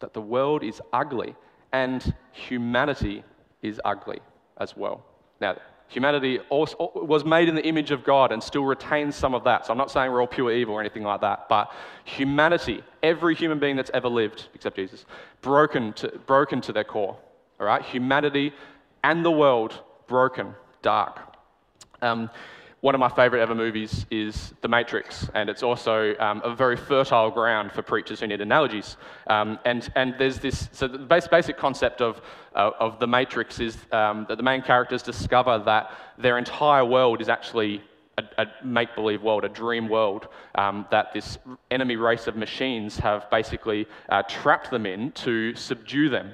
That 0.00 0.12
the 0.12 0.20
world 0.20 0.62
is 0.62 0.80
ugly, 0.92 1.34
and 1.72 2.14
humanity 2.32 3.24
is 3.62 3.80
ugly 3.84 4.20
as 4.58 4.76
well. 4.76 5.04
Now, 5.40 5.56
Humanity 5.88 6.40
also 6.48 6.90
was 6.94 7.24
made 7.24 7.48
in 7.48 7.54
the 7.54 7.64
image 7.64 7.90
of 7.90 8.04
God 8.04 8.32
and 8.32 8.42
still 8.42 8.64
retains 8.64 9.14
some 9.14 9.34
of 9.34 9.44
that. 9.44 9.66
So 9.66 9.72
I'm 9.72 9.78
not 9.78 9.90
saying 9.90 10.10
we're 10.10 10.20
all 10.20 10.26
pure 10.26 10.50
evil 10.50 10.74
or 10.74 10.80
anything 10.80 11.04
like 11.04 11.20
that, 11.20 11.48
but 11.48 11.72
humanity, 12.04 12.82
every 13.02 13.34
human 13.34 13.58
being 13.58 13.76
that's 13.76 13.90
ever 13.94 14.08
lived, 14.08 14.48
except 14.54 14.76
Jesus, 14.76 15.04
broken 15.40 15.92
to, 15.94 16.08
broken 16.26 16.60
to 16.62 16.72
their 16.72 16.84
core. 16.84 17.16
All 17.60 17.66
right? 17.66 17.82
Humanity 17.82 18.52
and 19.04 19.24
the 19.24 19.30
world 19.30 19.80
broken, 20.06 20.54
dark. 20.82 21.20
Um, 22.02 22.30
one 22.84 22.94
of 22.94 22.98
my 22.98 23.08
favorite 23.08 23.40
ever 23.40 23.54
movies 23.54 24.04
is 24.10 24.52
The 24.60 24.68
Matrix, 24.68 25.26
and 25.32 25.48
it's 25.48 25.62
also 25.62 26.14
um, 26.18 26.42
a 26.44 26.54
very 26.54 26.76
fertile 26.76 27.30
ground 27.30 27.72
for 27.72 27.80
preachers 27.80 28.20
who 28.20 28.26
need 28.26 28.42
analogies. 28.42 28.98
Um, 29.26 29.58
and, 29.64 29.90
and 29.96 30.14
there's 30.18 30.38
this, 30.38 30.68
so 30.70 30.86
the 30.86 30.98
basic, 30.98 31.56
concept 31.56 32.02
of, 32.02 32.20
uh, 32.54 32.72
of 32.78 32.98
The 32.98 33.06
Matrix 33.06 33.58
is 33.58 33.78
um, 33.90 34.26
that 34.28 34.36
the 34.36 34.42
main 34.42 34.60
characters 34.60 35.02
discover 35.02 35.58
that 35.60 35.92
their 36.18 36.36
entire 36.36 36.84
world 36.84 37.22
is 37.22 37.30
actually 37.30 37.82
a, 38.18 38.24
a 38.36 38.46
make 38.62 38.94
believe 38.94 39.22
world, 39.22 39.46
a 39.46 39.48
dream 39.48 39.88
world, 39.88 40.28
um, 40.54 40.84
that 40.90 41.10
this 41.14 41.38
enemy 41.70 41.96
race 41.96 42.26
of 42.26 42.36
machines 42.36 42.98
have 42.98 43.30
basically 43.30 43.88
uh, 44.10 44.22
trapped 44.28 44.70
them 44.70 44.84
in 44.84 45.10
to 45.12 45.54
subdue 45.54 46.10
them. 46.10 46.32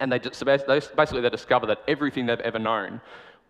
And 0.00 0.10
they, 0.10 0.18
basically 0.18 1.20
they 1.20 1.30
discover 1.30 1.66
that 1.66 1.82
everything 1.86 2.26
they've 2.26 2.40
ever 2.40 2.58
known 2.58 3.00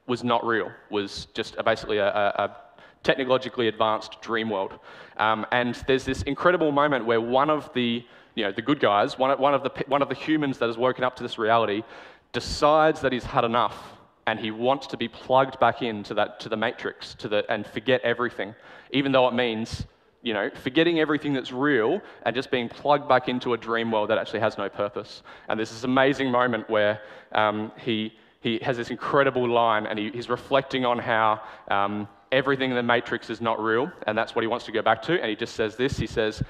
was 0.06 0.22
not 0.22 0.44
real, 0.46 0.70
was 0.90 1.26
just 1.34 1.56
a, 1.56 1.62
basically 1.62 1.98
a, 1.98 2.08
a, 2.08 2.56
technologically 3.02 3.68
advanced 3.68 4.20
dream 4.20 4.50
world. 4.50 4.80
Um, 5.16 5.46
and 5.52 5.76
there's 5.86 6.04
this 6.04 6.22
incredible 6.22 6.72
moment 6.72 7.06
where 7.06 7.20
one 7.20 7.50
of 7.50 7.72
the, 7.72 8.04
you 8.34 8.42
know, 8.44 8.50
the 8.50 8.62
good 8.62 8.80
guys, 8.80 9.16
one, 9.16 9.38
one, 9.38 9.54
of 9.54 9.62
the, 9.62 9.70
one 9.86 10.02
of 10.02 10.08
the 10.08 10.14
humans 10.16 10.58
that 10.58 10.66
has 10.66 10.76
woken 10.76 11.04
up 11.04 11.14
to 11.16 11.22
this 11.22 11.38
reality, 11.38 11.84
decides 12.32 13.00
that 13.02 13.12
he's 13.12 13.24
had 13.24 13.44
enough 13.44 13.96
and 14.26 14.40
he 14.40 14.50
wants 14.50 14.86
to 14.88 14.96
be 14.96 15.08
plugged 15.08 15.58
back 15.60 15.82
into 15.82 16.14
that 16.14 16.40
to 16.40 16.48
the 16.48 16.56
matrix 16.56 17.14
to 17.14 17.28
the, 17.28 17.50
and 17.50 17.66
forget 17.66 18.00
everything 18.02 18.54
even 18.90 19.12
though 19.12 19.28
it 19.28 19.34
means 19.34 19.86
you 20.22 20.34
know 20.34 20.50
forgetting 20.54 21.00
everything 21.00 21.32
that's 21.32 21.52
real 21.52 22.00
and 22.24 22.34
just 22.34 22.50
being 22.50 22.68
plugged 22.68 23.08
back 23.08 23.28
into 23.28 23.54
a 23.54 23.56
dream 23.56 23.90
world 23.90 24.10
that 24.10 24.18
actually 24.18 24.40
has 24.40 24.58
no 24.58 24.68
purpose 24.68 25.22
and 25.48 25.58
there's 25.58 25.70
this 25.70 25.84
amazing 25.84 26.30
moment 26.30 26.68
where 26.68 27.00
um, 27.32 27.72
he 27.78 28.12
he 28.40 28.58
has 28.62 28.76
this 28.76 28.90
incredible 28.90 29.48
line 29.48 29.86
and 29.86 29.98
he, 29.98 30.10
he's 30.10 30.28
reflecting 30.28 30.84
on 30.84 30.98
how 30.98 31.40
um, 31.68 32.08
everything 32.32 32.70
in 32.70 32.76
the 32.76 32.82
matrix 32.82 33.30
is 33.30 33.40
not 33.40 33.62
real 33.62 33.90
and 34.06 34.16
that's 34.16 34.34
what 34.34 34.42
he 34.42 34.48
wants 34.48 34.66
to 34.66 34.72
go 34.72 34.82
back 34.82 35.02
to 35.02 35.20
and 35.20 35.28
he 35.30 35.36
just 35.36 35.54
says 35.54 35.76
this 35.76 35.96
he 35.96 36.06
says 36.06 36.42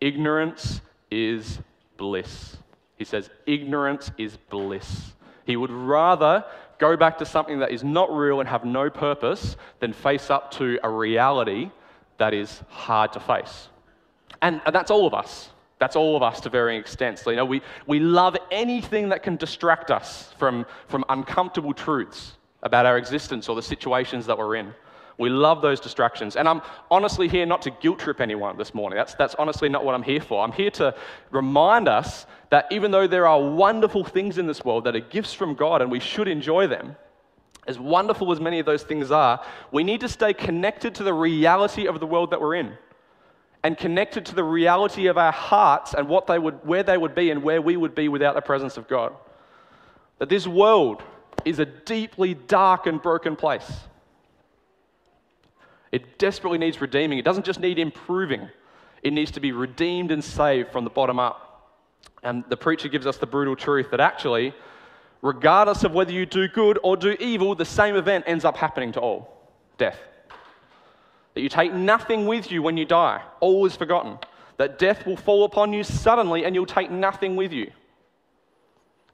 ignorance 0.00 0.80
is 1.10 1.60
bliss 1.96 2.56
he 2.96 3.04
says 3.04 3.30
ignorance 3.46 4.10
is 4.18 4.36
bliss 4.36 5.14
he 5.44 5.56
would 5.56 5.70
rather 5.70 6.44
go 6.78 6.96
back 6.96 7.18
to 7.18 7.24
something 7.24 7.60
that 7.60 7.70
is 7.70 7.84
not 7.84 8.14
real 8.14 8.40
and 8.40 8.48
have 8.48 8.64
no 8.64 8.90
purpose 8.90 9.56
than 9.80 9.92
face 9.92 10.30
up 10.30 10.50
to 10.52 10.78
a 10.82 10.88
reality 10.88 11.70
that 12.18 12.34
is 12.34 12.62
hard 12.68 13.12
to 13.12 13.20
face. 13.20 13.68
And, 14.42 14.60
and 14.66 14.74
that's 14.74 14.90
all 14.90 15.06
of 15.06 15.14
us. 15.14 15.50
That's 15.84 15.96
all 15.96 16.16
of 16.16 16.22
us 16.22 16.40
to 16.40 16.48
varying 16.48 16.80
extents. 16.80 17.20
So, 17.20 17.28
you 17.28 17.36
know, 17.36 17.44
we, 17.44 17.60
we 17.86 18.00
love 18.00 18.38
anything 18.50 19.10
that 19.10 19.22
can 19.22 19.36
distract 19.36 19.90
us 19.90 20.32
from, 20.38 20.64
from 20.88 21.04
uncomfortable 21.10 21.74
truths 21.74 22.38
about 22.62 22.86
our 22.86 22.96
existence 22.96 23.50
or 23.50 23.54
the 23.54 23.60
situations 23.60 24.24
that 24.24 24.38
we're 24.38 24.56
in. 24.56 24.72
We 25.18 25.28
love 25.28 25.60
those 25.60 25.80
distractions. 25.80 26.36
And 26.36 26.48
I'm 26.48 26.62
honestly 26.90 27.28
here 27.28 27.44
not 27.44 27.60
to 27.60 27.70
guilt 27.70 27.98
trip 27.98 28.22
anyone 28.22 28.56
this 28.56 28.72
morning. 28.72 28.96
That's, 28.96 29.12
that's 29.16 29.34
honestly 29.34 29.68
not 29.68 29.84
what 29.84 29.94
I'm 29.94 30.02
here 30.02 30.22
for. 30.22 30.42
I'm 30.42 30.52
here 30.52 30.70
to 30.70 30.94
remind 31.30 31.86
us 31.86 32.24
that 32.48 32.66
even 32.70 32.90
though 32.90 33.06
there 33.06 33.26
are 33.26 33.42
wonderful 33.42 34.04
things 34.04 34.38
in 34.38 34.46
this 34.46 34.64
world 34.64 34.84
that 34.84 34.96
are 34.96 35.00
gifts 35.00 35.34
from 35.34 35.52
God 35.54 35.82
and 35.82 35.90
we 35.90 36.00
should 36.00 36.28
enjoy 36.28 36.66
them, 36.66 36.96
as 37.66 37.78
wonderful 37.78 38.32
as 38.32 38.40
many 38.40 38.58
of 38.58 38.64
those 38.64 38.84
things 38.84 39.10
are, 39.10 39.44
we 39.70 39.84
need 39.84 40.00
to 40.00 40.08
stay 40.08 40.32
connected 40.32 40.94
to 40.94 41.02
the 41.02 41.12
reality 41.12 41.86
of 41.86 42.00
the 42.00 42.06
world 42.06 42.30
that 42.30 42.40
we're 42.40 42.54
in 42.54 42.72
and 43.64 43.78
connected 43.78 44.26
to 44.26 44.34
the 44.34 44.44
reality 44.44 45.06
of 45.06 45.16
our 45.16 45.32
hearts 45.32 45.94
and 45.94 46.06
what 46.06 46.26
they 46.26 46.38
would, 46.38 46.54
where 46.66 46.82
they 46.82 46.98
would 46.98 47.14
be 47.14 47.30
and 47.30 47.42
where 47.42 47.62
we 47.62 47.78
would 47.78 47.94
be 47.94 48.08
without 48.08 48.34
the 48.34 48.42
presence 48.42 48.76
of 48.76 48.86
God. 48.86 49.14
That 50.18 50.28
this 50.28 50.46
world 50.46 51.02
is 51.46 51.58
a 51.58 51.64
deeply 51.64 52.34
dark 52.34 52.86
and 52.86 53.00
broken 53.00 53.36
place. 53.36 53.72
It 55.90 56.18
desperately 56.18 56.58
needs 56.58 56.80
redeeming. 56.80 57.18
It 57.18 57.24
doesn't 57.24 57.46
just 57.46 57.58
need 57.58 57.78
improving, 57.78 58.50
it 59.02 59.12
needs 59.12 59.30
to 59.32 59.40
be 59.40 59.52
redeemed 59.52 60.10
and 60.10 60.22
saved 60.22 60.70
from 60.70 60.84
the 60.84 60.90
bottom 60.90 61.18
up. 61.18 61.40
And 62.22 62.44
the 62.48 62.56
preacher 62.56 62.88
gives 62.88 63.06
us 63.06 63.16
the 63.16 63.26
brutal 63.26 63.56
truth 63.56 63.90
that 63.90 64.00
actually, 64.00 64.54
regardless 65.22 65.84
of 65.84 65.92
whether 65.92 66.12
you 66.12 66.26
do 66.26 66.48
good 66.48 66.78
or 66.82 66.98
do 66.98 67.16
evil, 67.18 67.54
the 67.54 67.64
same 67.64 67.96
event 67.96 68.24
ends 68.26 68.44
up 68.44 68.56
happening 68.56 68.92
to 68.92 69.00
all 69.00 69.50
death. 69.78 69.98
That 71.34 71.40
you 71.40 71.48
take 71.48 71.72
nothing 71.72 72.26
with 72.26 72.50
you 72.50 72.62
when 72.62 72.76
you 72.76 72.84
die, 72.84 73.22
all 73.40 73.66
is 73.66 73.76
forgotten. 73.76 74.18
That 74.56 74.78
death 74.78 75.04
will 75.04 75.16
fall 75.16 75.44
upon 75.44 75.72
you 75.72 75.82
suddenly 75.82 76.44
and 76.44 76.54
you'll 76.54 76.66
take 76.66 76.90
nothing 76.90 77.36
with 77.36 77.52
you. 77.52 77.70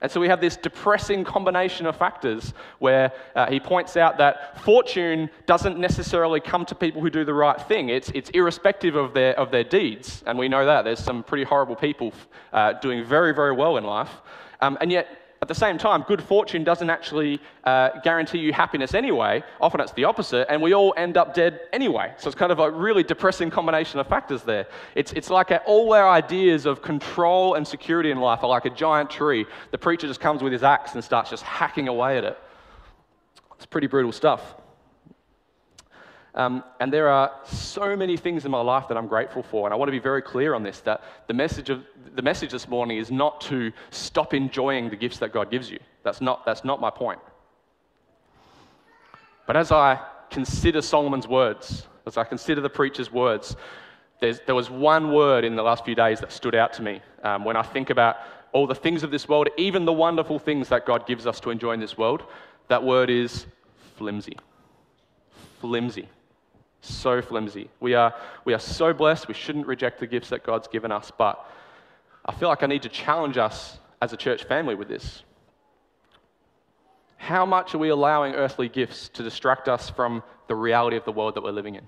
And 0.01 0.11
so 0.11 0.19
we 0.19 0.27
have 0.29 0.41
this 0.41 0.57
depressing 0.57 1.23
combination 1.23 1.85
of 1.85 1.95
factors 1.95 2.55
where 2.79 3.11
uh, 3.35 3.45
he 3.51 3.59
points 3.59 3.95
out 3.95 4.17
that 4.17 4.59
fortune 4.63 5.29
doesn't 5.45 5.77
necessarily 5.77 6.39
come 6.39 6.65
to 6.65 6.75
people 6.75 7.01
who 7.01 7.11
do 7.11 7.23
the 7.23 7.33
right 7.33 7.61
thing. 7.61 7.89
It's, 7.89 8.09
it's 8.09 8.31
irrespective 8.31 8.95
of 8.95 9.13
their, 9.13 9.39
of 9.39 9.51
their 9.51 9.63
deeds. 9.63 10.23
And 10.25 10.39
we 10.39 10.49
know 10.49 10.65
that. 10.65 10.85
There's 10.85 10.99
some 10.99 11.21
pretty 11.21 11.43
horrible 11.43 11.75
people 11.75 12.13
uh, 12.51 12.73
doing 12.73 13.05
very, 13.05 13.31
very 13.33 13.53
well 13.53 13.77
in 13.77 13.83
life. 13.83 14.09
Um, 14.59 14.75
and 14.81 14.91
yet, 14.91 15.20
at 15.41 15.47
the 15.47 15.55
same 15.55 15.79
time, 15.79 16.03
good 16.07 16.21
fortune 16.21 16.63
doesn't 16.63 16.91
actually 16.91 17.39
uh, 17.63 17.89
guarantee 18.03 18.37
you 18.37 18.53
happiness 18.53 18.93
anyway. 18.93 19.43
Often 19.59 19.81
it's 19.81 19.91
the 19.93 20.03
opposite, 20.03 20.45
and 20.51 20.61
we 20.61 20.75
all 20.75 20.93
end 20.97 21.17
up 21.17 21.33
dead 21.33 21.61
anyway. 21.73 22.13
So 22.17 22.27
it's 22.27 22.37
kind 22.37 22.51
of 22.51 22.59
a 22.59 22.69
really 22.69 23.01
depressing 23.01 23.49
combination 23.49 23.99
of 23.99 24.05
factors 24.05 24.43
there. 24.43 24.67
It's, 24.93 25.11
it's 25.13 25.31
like 25.31 25.51
all 25.65 25.93
our 25.93 26.07
ideas 26.07 26.67
of 26.67 26.83
control 26.83 27.55
and 27.55 27.67
security 27.67 28.11
in 28.11 28.19
life 28.19 28.43
are 28.43 28.49
like 28.49 28.65
a 28.65 28.69
giant 28.69 29.09
tree. 29.09 29.47
The 29.71 29.79
preacher 29.79 30.05
just 30.05 30.19
comes 30.19 30.43
with 30.43 30.53
his 30.53 30.61
axe 30.61 30.93
and 30.93 31.03
starts 31.03 31.31
just 31.31 31.41
hacking 31.41 31.87
away 31.87 32.19
at 32.19 32.23
it. 32.23 32.37
It's 33.55 33.65
pretty 33.65 33.87
brutal 33.87 34.11
stuff. 34.11 34.60
Um, 36.33 36.63
and 36.79 36.93
there 36.93 37.09
are 37.09 37.31
so 37.45 37.95
many 37.95 38.15
things 38.15 38.45
in 38.45 38.51
my 38.51 38.61
life 38.61 38.87
that 38.87 38.97
I'm 38.97 39.07
grateful 39.07 39.43
for. 39.43 39.67
And 39.67 39.73
I 39.73 39.77
want 39.77 39.89
to 39.89 39.93
be 39.93 39.99
very 39.99 40.21
clear 40.21 40.53
on 40.53 40.63
this 40.63 40.79
that 40.81 41.03
the 41.27 41.33
message, 41.33 41.69
of, 41.69 41.83
the 42.15 42.21
message 42.21 42.51
this 42.51 42.69
morning 42.69 42.97
is 42.97 43.11
not 43.11 43.41
to 43.41 43.71
stop 43.89 44.33
enjoying 44.33 44.89
the 44.89 44.95
gifts 44.95 45.17
that 45.17 45.33
God 45.33 45.51
gives 45.51 45.69
you. 45.69 45.79
That's 46.03 46.21
not, 46.21 46.45
that's 46.45 46.63
not 46.63 46.79
my 46.79 46.89
point. 46.89 47.19
But 49.45 49.57
as 49.57 49.71
I 49.71 49.99
consider 50.29 50.81
Solomon's 50.81 51.27
words, 51.27 51.87
as 52.05 52.17
I 52.17 52.23
consider 52.23 52.61
the 52.61 52.69
preacher's 52.69 53.11
words, 53.11 53.57
there 54.21 54.55
was 54.55 54.69
one 54.69 55.11
word 55.11 55.43
in 55.43 55.55
the 55.55 55.63
last 55.63 55.83
few 55.83 55.95
days 55.95 56.21
that 56.21 56.31
stood 56.31 56.55
out 56.55 56.71
to 56.73 56.81
me 56.81 57.01
um, 57.23 57.43
when 57.43 57.57
I 57.57 57.63
think 57.63 57.89
about 57.89 58.17
all 58.53 58.67
the 58.67 58.75
things 58.75 59.03
of 59.03 59.11
this 59.11 59.27
world, 59.27 59.49
even 59.57 59.83
the 59.83 59.93
wonderful 59.93 60.37
things 60.37 60.69
that 60.69 60.85
God 60.85 61.07
gives 61.07 61.25
us 61.25 61.39
to 61.41 61.49
enjoy 61.49 61.71
in 61.73 61.79
this 61.79 61.97
world. 61.97 62.23
That 62.67 62.83
word 62.83 63.09
is 63.09 63.47
flimsy. 63.97 64.37
Flimsy 65.59 66.07
so 66.81 67.21
flimsy. 67.21 67.69
We 67.79 67.93
are, 67.93 68.13
we 68.43 68.53
are 68.53 68.59
so 68.59 68.93
blessed. 68.93 69.27
We 69.27 69.33
shouldn't 69.33 69.67
reject 69.67 69.99
the 69.99 70.07
gifts 70.07 70.29
that 70.29 70.43
God's 70.43 70.67
given 70.67 70.91
us. 70.91 71.11
But 71.15 71.43
I 72.25 72.33
feel 72.33 72.49
like 72.49 72.63
I 72.63 72.67
need 72.67 72.81
to 72.83 72.89
challenge 72.89 73.37
us 73.37 73.77
as 74.01 74.13
a 74.13 74.17
church 74.17 74.43
family 74.43 74.75
with 74.75 74.87
this. 74.87 75.23
How 77.17 77.45
much 77.45 77.75
are 77.75 77.77
we 77.77 77.89
allowing 77.89 78.33
earthly 78.33 78.67
gifts 78.67 79.09
to 79.09 79.23
distract 79.23 79.69
us 79.69 79.89
from 79.89 80.23
the 80.47 80.55
reality 80.55 80.97
of 80.97 81.05
the 81.05 81.11
world 81.11 81.35
that 81.35 81.43
we're 81.43 81.51
living 81.51 81.75
in? 81.75 81.83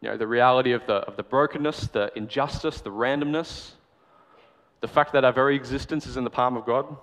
You 0.00 0.10
know, 0.10 0.16
the 0.16 0.26
reality 0.26 0.72
of 0.72 0.86
the, 0.86 0.94
of 0.94 1.16
the 1.16 1.22
brokenness, 1.22 1.88
the 1.88 2.10
injustice, 2.16 2.80
the 2.80 2.90
randomness, 2.90 3.72
the 4.80 4.88
fact 4.88 5.12
that 5.12 5.24
our 5.24 5.32
very 5.32 5.56
existence 5.56 6.06
is 6.06 6.16
in 6.16 6.24
the 6.24 6.30
palm 6.30 6.56
of 6.56 6.64
God. 6.64 6.96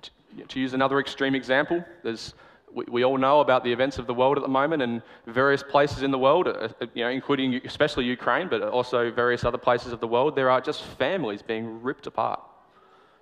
To, 0.00 0.10
to 0.46 0.60
use 0.60 0.72
another 0.72 1.00
extreme 1.00 1.34
example, 1.34 1.84
there's 2.04 2.34
we, 2.74 2.84
we 2.88 3.04
all 3.04 3.18
know 3.18 3.40
about 3.40 3.64
the 3.64 3.72
events 3.72 3.98
of 3.98 4.06
the 4.06 4.14
world 4.14 4.36
at 4.36 4.42
the 4.42 4.48
moment 4.48 4.82
and 4.82 5.02
various 5.26 5.62
places 5.62 6.02
in 6.02 6.10
the 6.10 6.18
world, 6.18 6.48
uh, 6.48 6.68
uh, 6.80 6.86
you 6.94 7.04
know, 7.04 7.10
including 7.10 7.60
especially 7.64 8.04
Ukraine, 8.04 8.48
but 8.48 8.62
also 8.62 9.10
various 9.10 9.44
other 9.44 9.58
places 9.58 9.92
of 9.92 10.00
the 10.00 10.06
world. 10.06 10.36
There 10.36 10.50
are 10.50 10.60
just 10.60 10.82
families 10.82 11.42
being 11.42 11.82
ripped 11.82 12.06
apart, 12.06 12.40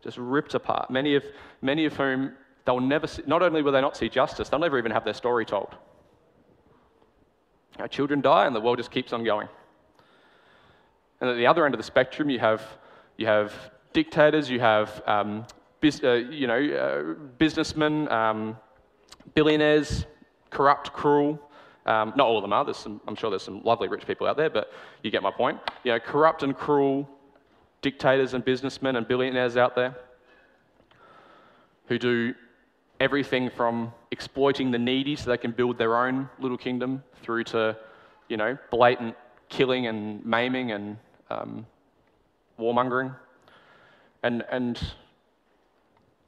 just 0.02 0.18
ripped 0.18 0.54
apart. 0.54 0.90
Many 0.90 1.14
of, 1.14 1.24
many 1.62 1.84
of 1.84 1.96
whom 1.96 2.32
they'll 2.64 2.80
never, 2.80 3.06
see, 3.06 3.22
not 3.26 3.42
only 3.42 3.62
will 3.62 3.72
they 3.72 3.80
not 3.80 3.96
see 3.96 4.08
justice, 4.08 4.48
they'll 4.48 4.60
never 4.60 4.78
even 4.78 4.92
have 4.92 5.04
their 5.04 5.14
story 5.14 5.44
told. 5.44 5.74
Our 7.78 7.88
children 7.88 8.20
die 8.20 8.46
and 8.46 8.56
the 8.56 8.60
world 8.60 8.78
just 8.78 8.90
keeps 8.90 9.12
on 9.12 9.22
going. 9.22 9.48
And 11.20 11.30
at 11.30 11.36
the 11.36 11.46
other 11.46 11.64
end 11.64 11.74
of 11.74 11.78
the 11.78 11.84
spectrum, 11.84 12.30
you 12.30 12.38
have, 12.38 12.62
you 13.16 13.26
have 13.26 13.52
dictators, 13.92 14.50
you 14.50 14.60
have 14.60 15.02
um, 15.06 15.46
uh, 16.02 16.12
you 16.12 16.46
know, 16.46 16.58
uh, 16.58 17.14
businessmen, 17.38 18.08
um, 18.08 18.56
billionaires, 19.34 20.06
corrupt, 20.50 20.92
cruel. 20.92 21.40
Um, 21.84 22.12
not 22.16 22.26
all 22.26 22.36
of 22.36 22.42
them 22.42 22.52
are. 22.52 22.64
There's 22.64 22.78
some, 22.78 23.00
I'm 23.06 23.14
sure 23.14 23.30
there's 23.30 23.42
some 23.42 23.62
lovely 23.62 23.88
rich 23.88 24.06
people 24.06 24.26
out 24.26 24.36
there, 24.36 24.50
but 24.50 24.72
you 25.02 25.10
get 25.10 25.22
my 25.22 25.30
point. 25.30 25.58
You 25.84 25.92
know, 25.92 26.00
corrupt 26.00 26.42
and 26.42 26.56
cruel 26.56 27.08
dictators 27.82 28.34
and 28.34 28.44
businessmen 28.44 28.96
and 28.96 29.06
billionaires 29.06 29.56
out 29.56 29.76
there 29.76 29.94
who 31.86 31.98
do 31.98 32.34
everything 32.98 33.50
from 33.50 33.92
exploiting 34.10 34.70
the 34.70 34.78
needy 34.78 35.14
so 35.14 35.30
they 35.30 35.36
can 35.36 35.52
build 35.52 35.78
their 35.78 35.96
own 35.96 36.28
little 36.40 36.56
kingdom 36.56 37.02
through 37.22 37.44
to, 37.44 37.76
you 38.28 38.36
know, 38.36 38.58
blatant 38.70 39.14
killing 39.48 39.86
and 39.86 40.24
maiming 40.24 40.72
and 40.72 40.96
um, 41.30 41.66
warmongering. 42.58 43.14
And, 44.22 44.44
and 44.50 44.80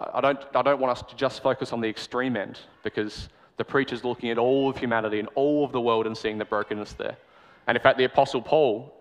I 0.00 0.20
don't, 0.20 0.38
I 0.54 0.62
don't 0.62 0.80
want 0.80 0.96
us 0.96 1.02
to 1.10 1.16
just 1.16 1.42
focus 1.42 1.72
on 1.72 1.80
the 1.80 1.88
extreme 1.88 2.36
end 2.36 2.58
because 2.82 3.28
The 3.58 3.64
preacher's 3.64 4.04
looking 4.04 4.30
at 4.30 4.38
all 4.38 4.70
of 4.70 4.78
humanity 4.78 5.18
and 5.18 5.28
all 5.34 5.64
of 5.64 5.72
the 5.72 5.80
world 5.80 6.06
and 6.06 6.16
seeing 6.16 6.38
the 6.38 6.44
brokenness 6.44 6.92
there. 6.92 7.16
And 7.66 7.76
in 7.76 7.82
fact, 7.82 7.98
the 7.98 8.04
Apostle 8.04 8.40
Paul, 8.40 8.94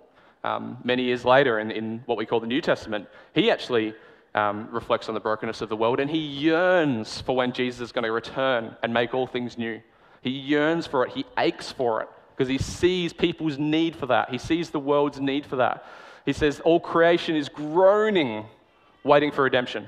um, 0.44 0.78
many 0.84 1.04
years 1.04 1.24
later 1.24 1.60
in, 1.60 1.70
in 1.70 2.02
what 2.08 2.18
we 2.18 2.26
call 2.26 2.40
the 2.40 2.48
New 2.48 2.62
Testament, 2.62 3.08
he 3.34 3.52
actually 3.52 3.94
um, 4.34 4.68
reflects 4.72 5.10
on 5.10 5.14
the 5.14 5.20
brokenness 5.20 5.62
of 5.62 5.70
the 5.70 5.76
world 5.76 6.00
and 6.00 6.10
he 6.10 6.18
yearns 6.18 7.22
for 7.22 7.36
when 7.36 7.54
Jesus 7.54 7.82
is 7.82 7.92
going 7.92 8.04
to 8.04 8.12
return 8.12 8.76
and 8.82 8.92
make 8.92 9.14
all 9.14 9.28
things 9.28 9.58
new. 9.58 9.80
He 10.22 10.32
yearns 10.32 10.88
for 10.88 11.06
it, 11.06 11.14
he 11.14 11.24
aches 11.38 11.72
for 11.72 12.02
it 12.02 12.10
because 12.36 12.50
he 12.50 12.58
sees 12.58 13.14
people's 13.14 13.60
need 13.60 13.96
for 13.96 14.08
that. 14.08 14.32
He 14.32 14.40
sees 14.40 14.72
the 14.72 14.80
world's 14.80 15.20
need 15.20 15.46
for 15.46 15.58
that. 15.58 15.86
He 16.26 16.34
says, 16.34 16.60
All 16.62 16.80
creation 16.80 17.36
is 17.36 17.48
groaning, 17.48 18.46
waiting 19.04 19.32
for 19.32 19.44
redemption. 19.44 19.88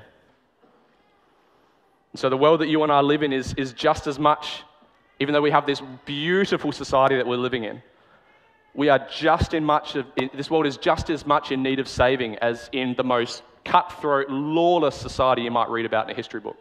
So 2.14 2.28
the 2.28 2.36
world 2.36 2.60
that 2.60 2.68
you 2.68 2.82
and 2.82 2.90
I 2.90 3.00
live 3.00 3.22
in 3.22 3.32
is, 3.32 3.54
is 3.54 3.72
just 3.72 4.06
as 4.06 4.18
much, 4.18 4.64
even 5.20 5.32
though 5.32 5.40
we 5.40 5.50
have 5.50 5.66
this 5.66 5.80
beautiful 6.04 6.72
society 6.72 7.16
that 7.16 7.26
we're 7.26 7.36
living 7.36 7.64
in, 7.64 7.82
we 8.74 8.88
are 8.88 9.06
just 9.10 9.54
in 9.54 9.64
much 9.64 9.96
of, 9.96 10.06
this 10.34 10.50
world 10.50 10.66
is 10.66 10.76
just 10.76 11.10
as 11.10 11.26
much 11.26 11.52
in 11.52 11.62
need 11.62 11.78
of 11.78 11.88
saving 11.88 12.36
as 12.36 12.68
in 12.72 12.94
the 12.94 13.04
most 13.04 13.42
cutthroat, 13.64 14.28
lawless 14.28 14.96
society 14.96 15.42
you 15.42 15.50
might 15.50 15.68
read 15.68 15.86
about 15.86 16.06
in 16.06 16.12
a 16.12 16.16
history 16.16 16.40
book. 16.40 16.56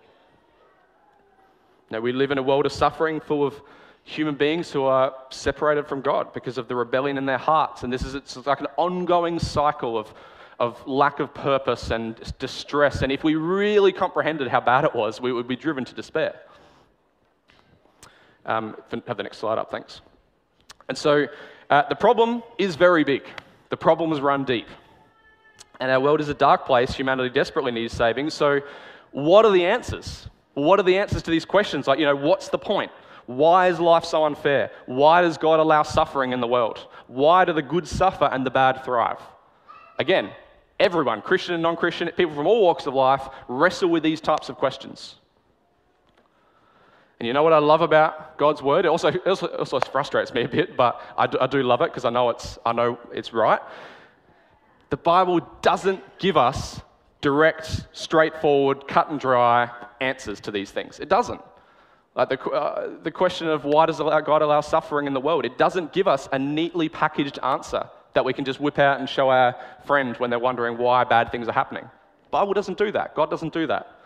Now, 1.91 1.99
we 1.99 2.12
live 2.12 2.31
in 2.31 2.38
a 2.38 2.43
world 2.43 2.65
of 2.65 2.71
suffering 2.71 3.19
full 3.19 3.45
of 3.45 3.59
human 4.03 4.35
beings 4.35 4.71
who 4.71 4.83
are 4.83 5.13
separated 5.29 5.88
from 5.88 6.01
God 6.01 6.33
because 6.33 6.57
of 6.57 6.67
the 6.67 6.75
rebellion 6.75 7.17
in 7.17 7.25
their 7.25 7.38
hearts. 7.38 7.83
And 7.83 7.91
this 7.91 8.03
is 8.03 8.15
it's 8.15 8.38
like 8.38 8.59
an 8.59 8.67
ongoing 8.77 9.39
cycle 9.39 9.97
of, 9.97 10.13
of 10.60 10.86
lack 10.88 11.19
of 11.19 11.34
purpose 11.34 11.91
and 11.91 12.15
distress. 12.38 13.02
And 13.02 13.12
if 13.12 13.24
we 13.24 13.36
really 13.36 13.91
comprehended 13.91 14.48
how 14.50 14.60
bad 14.60 14.84
it 14.84 14.93
was, 14.93 15.22
we 15.22 15.32
would 15.32 15.48
be 15.48 15.56
driven 15.56 15.86
to 15.86 15.95
despair. 15.95 16.36
Um, 18.45 18.76
have 19.08 19.17
the 19.17 19.24
next 19.24 19.38
slide 19.38 19.58
up, 19.58 19.72
thanks. 19.72 20.02
And 20.88 20.98
so 20.98 21.28
uh, 21.69 21.84
the 21.88 21.95
problem 21.95 22.43
is 22.58 22.76
very 22.76 23.04
big. 23.04 23.24
The 23.69 23.78
problems 23.78 24.19
run 24.19 24.43
deep. 24.43 24.67
And 25.80 25.91
our 25.91 26.00
world 26.00 26.19
is 26.19 26.30
a 26.30 26.34
dark 26.34 26.65
place. 26.65 26.93
Humanity 26.93 27.30
desperately 27.30 27.72
needs 27.72 27.93
saving. 27.93 28.32
So, 28.32 28.62
what 29.12 29.45
are 29.45 29.52
the 29.52 29.65
answers? 29.65 30.28
What 30.56 30.80
are 30.80 30.84
the 30.84 30.98
answers 30.98 31.24
to 31.24 31.32
these 31.32 31.45
questions? 31.45 31.88
Like, 31.88 32.00
you 32.00 32.06
know, 32.06 32.15
what's 32.15 32.50
the 32.50 32.58
point? 32.58 32.91
Why 33.28 33.67
is 33.67 33.80
life 33.80 34.04
so 34.04 34.26
unfair? 34.26 34.72
Why 34.88 35.22
does 35.22 35.38
God 35.38 35.60
allow 35.60 35.84
suffering 35.84 36.34
in 36.34 36.41
the 36.41 36.48
world? 36.48 36.88
Why 37.08 37.45
do 37.45 37.54
the 37.54 37.62
good 37.62 37.88
suffer 37.88 38.26
and 38.26 38.45
the 38.45 38.52
bad 38.52 38.84
thrive? 38.84 39.19
Again, 40.00 40.32
everyone, 40.79 41.21
Christian 41.21 41.53
and 41.53 41.63
non 41.63 41.75
Christian, 41.75 42.07
people 42.09 42.33
from 42.33 42.47
all 42.47 42.61
walks 42.61 42.85
of 42.85 42.93
life, 42.93 43.27
wrestle 43.47 43.89
with 43.89 44.03
these 44.03 44.21
types 44.21 44.49
of 44.49 44.55
questions. 44.55 45.15
And 47.19 47.27
you 47.27 47.33
know 47.33 47.43
what 47.43 47.51
I 47.51 47.57
love 47.57 47.81
about 47.81 48.37
God's 48.37 48.63
word? 48.63 48.85
It 48.85 48.87
also, 48.87 49.09
it 49.09 49.27
also, 49.27 49.79
frustrates 49.81 50.33
me 50.33 50.43
a 50.43 50.47
bit, 50.47 50.77
but 50.77 51.01
I 51.17 51.27
do, 51.27 51.37
I 51.39 51.47
do 51.47 51.61
love 51.63 51.81
it 51.81 51.91
because 51.91 52.05
I 52.05 52.09
know 52.09 52.29
it's, 52.29 52.57
I 52.65 52.71
know 52.71 52.97
it's 53.11 53.33
right. 53.33 53.59
The 54.89 54.97
Bible 54.97 55.41
doesn't 55.61 56.01
give 56.17 56.37
us 56.37 56.81
direct, 57.19 57.87
straightforward, 57.91 58.87
cut 58.87 59.09
and 59.09 59.19
dry 59.19 59.69
answers 59.99 60.39
to 60.41 60.51
these 60.51 60.71
things. 60.71 61.01
It 61.01 61.09
doesn't. 61.09 61.41
Like 62.15 62.29
the, 62.29 62.41
uh, 62.41 63.03
the 63.03 63.11
question 63.11 63.49
of 63.49 63.65
why 63.65 63.85
does 63.85 63.99
God 63.99 64.41
allow 64.41 64.61
suffering 64.61 65.05
in 65.05 65.13
the 65.13 65.19
world? 65.19 65.45
It 65.45 65.57
doesn't 65.57 65.91
give 65.91 66.07
us 66.07 66.29
a 66.31 66.39
neatly 66.39 66.87
packaged 66.87 67.37
answer 67.43 67.89
that 68.13 68.26
we 68.26 68.34
can 68.34 68.45
just 68.45 68.60
whip 68.60 68.80
out 68.80 69.00
and 69.00 69.08
show 69.08 69.30
our 69.30 69.56
friend 69.86 70.15
when 70.17 70.30
they're 70.30 70.39
wondering 70.39 70.78
why 70.78 71.04
bad 71.04 71.32
things 71.32 71.48
are 71.48 71.54
happening. 71.54 71.88
Bible 72.32 72.54
doesn't 72.54 72.78
do 72.78 72.91
that. 72.91 73.15
God 73.15 73.30
doesn't 73.30 73.54
do 73.54 73.67
that. 73.67 74.00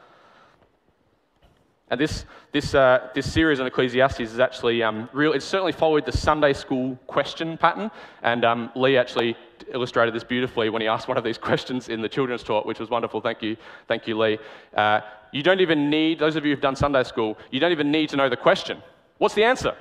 And 1.90 2.00
this, 2.00 2.26
this, 2.52 2.74
uh, 2.74 3.10
this 3.14 3.32
series 3.32 3.60
on 3.60 3.68
Ecclesiastes 3.68 4.20
is 4.20 4.40
actually 4.40 4.82
um, 4.82 5.10
real. 5.14 5.34
It's 5.34 5.46
certainly 5.46 5.74
followed 5.74 6.06
the 6.06 6.12
Sunday 6.12 6.54
school 6.54 6.98
question 7.08 7.58
pattern. 7.58 7.92
And 8.24 8.44
um, 8.46 8.72
Lee 8.76 8.98
actually 8.98 9.36
illustrated 9.72 10.14
this 10.14 10.24
beautifully 10.24 10.70
when 10.70 10.82
he 10.82 10.88
asked 10.88 11.08
one 11.08 11.18
of 11.18 11.24
these 11.24 11.38
questions 11.50 11.90
in 11.90 12.02
the 12.02 12.10
children's 12.10 12.42
talk, 12.42 12.66
which 12.66 12.80
was 12.80 12.90
wonderful. 12.90 13.22
Thank 13.22 13.44
you, 13.44 13.58
thank 13.88 14.08
you, 14.08 14.18
Lee. 14.18 14.40
Uh, 14.74 15.02
you 15.32 15.44
don't 15.44 15.60
even 15.60 15.90
need, 15.90 16.20
those 16.20 16.36
of 16.36 16.46
you 16.46 16.52
who've 16.52 16.62
done 16.62 16.76
Sunday 16.76 17.04
school, 17.04 17.38
you 17.52 17.60
don't 17.60 17.72
even 17.72 17.92
need 17.92 18.10
to 18.10 18.16
know 18.16 18.30
the 18.30 18.38
question. 18.38 18.82
What's 19.18 19.36
the 19.36 19.44
answer? 19.44 19.76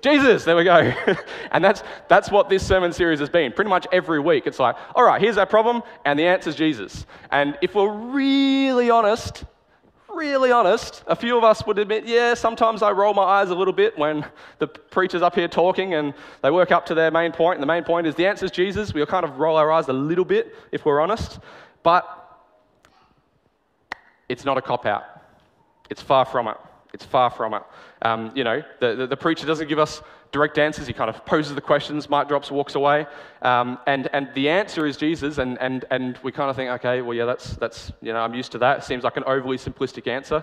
Jesus, 0.00 0.44
there 0.44 0.56
we 0.56 0.64
go. 0.64 0.92
and 1.50 1.64
that's, 1.64 1.82
that's 2.08 2.30
what 2.30 2.48
this 2.48 2.66
sermon 2.66 2.92
series 2.92 3.18
has 3.20 3.28
been. 3.28 3.52
Pretty 3.52 3.70
much 3.70 3.86
every 3.92 4.20
week, 4.20 4.46
it's 4.46 4.58
like, 4.58 4.76
all 4.94 5.04
right, 5.04 5.20
here's 5.20 5.38
our 5.38 5.46
problem, 5.46 5.82
and 6.04 6.18
the 6.18 6.26
answer 6.26 6.50
is 6.50 6.56
Jesus. 6.56 7.06
And 7.30 7.56
if 7.62 7.74
we're 7.74 7.92
really 7.92 8.90
honest, 8.90 9.44
really 10.14 10.50
honest, 10.50 11.02
a 11.06 11.16
few 11.16 11.36
of 11.36 11.44
us 11.44 11.66
would 11.66 11.78
admit, 11.78 12.06
yeah, 12.06 12.34
sometimes 12.34 12.82
I 12.82 12.90
roll 12.92 13.14
my 13.14 13.22
eyes 13.22 13.50
a 13.50 13.54
little 13.54 13.72
bit 13.72 13.98
when 13.98 14.24
the 14.58 14.66
preacher's 14.66 15.22
up 15.22 15.34
here 15.34 15.48
talking 15.48 15.94
and 15.94 16.14
they 16.42 16.50
work 16.50 16.72
up 16.72 16.86
to 16.86 16.94
their 16.94 17.10
main 17.10 17.32
point, 17.32 17.56
and 17.56 17.62
the 17.62 17.66
main 17.66 17.84
point 17.84 18.06
is 18.06 18.14
the 18.14 18.26
answer 18.26 18.46
is 18.46 18.50
Jesus. 18.50 18.94
We'll 18.94 19.06
kind 19.06 19.24
of 19.24 19.38
roll 19.38 19.56
our 19.56 19.70
eyes 19.70 19.88
a 19.88 19.92
little 19.92 20.24
bit 20.24 20.54
if 20.72 20.84
we're 20.84 21.00
honest, 21.00 21.38
but 21.82 22.04
it's 24.28 24.44
not 24.44 24.58
a 24.58 24.62
cop 24.62 24.86
out. 24.86 25.04
It's 25.90 26.02
far 26.02 26.24
from 26.24 26.48
it. 26.48 26.56
It's 26.96 27.04
far 27.04 27.28
from 27.28 27.52
it. 27.52 27.62
Um, 28.00 28.32
you 28.34 28.42
know, 28.42 28.62
the, 28.80 28.94
the, 28.94 29.06
the, 29.06 29.18
preacher 29.18 29.46
doesn't 29.46 29.68
give 29.68 29.78
us 29.78 30.00
direct 30.32 30.56
answers. 30.56 30.86
He 30.86 30.94
kind 30.94 31.10
of 31.10 31.26
poses 31.26 31.54
the 31.54 31.60
questions, 31.60 32.08
mic 32.08 32.26
drops, 32.26 32.50
walks 32.50 32.74
away. 32.74 33.06
Um, 33.42 33.78
and, 33.86 34.08
and 34.14 34.30
the 34.34 34.48
answer 34.48 34.86
is 34.86 34.96
Jesus. 34.96 35.36
And, 35.36 35.58
and, 35.58 35.84
and 35.90 36.18
we 36.22 36.32
kind 36.32 36.48
of 36.48 36.56
think, 36.56 36.70
okay, 36.70 37.02
well, 37.02 37.12
yeah, 37.12 37.26
that's, 37.26 37.50
that's, 37.56 37.92
you 38.00 38.14
know, 38.14 38.20
I'm 38.20 38.32
used 38.32 38.50
to 38.52 38.58
that. 38.58 38.78
It 38.78 38.84
seems 38.84 39.04
like 39.04 39.18
an 39.18 39.24
overly 39.24 39.58
simplistic 39.58 40.06
answer. 40.06 40.42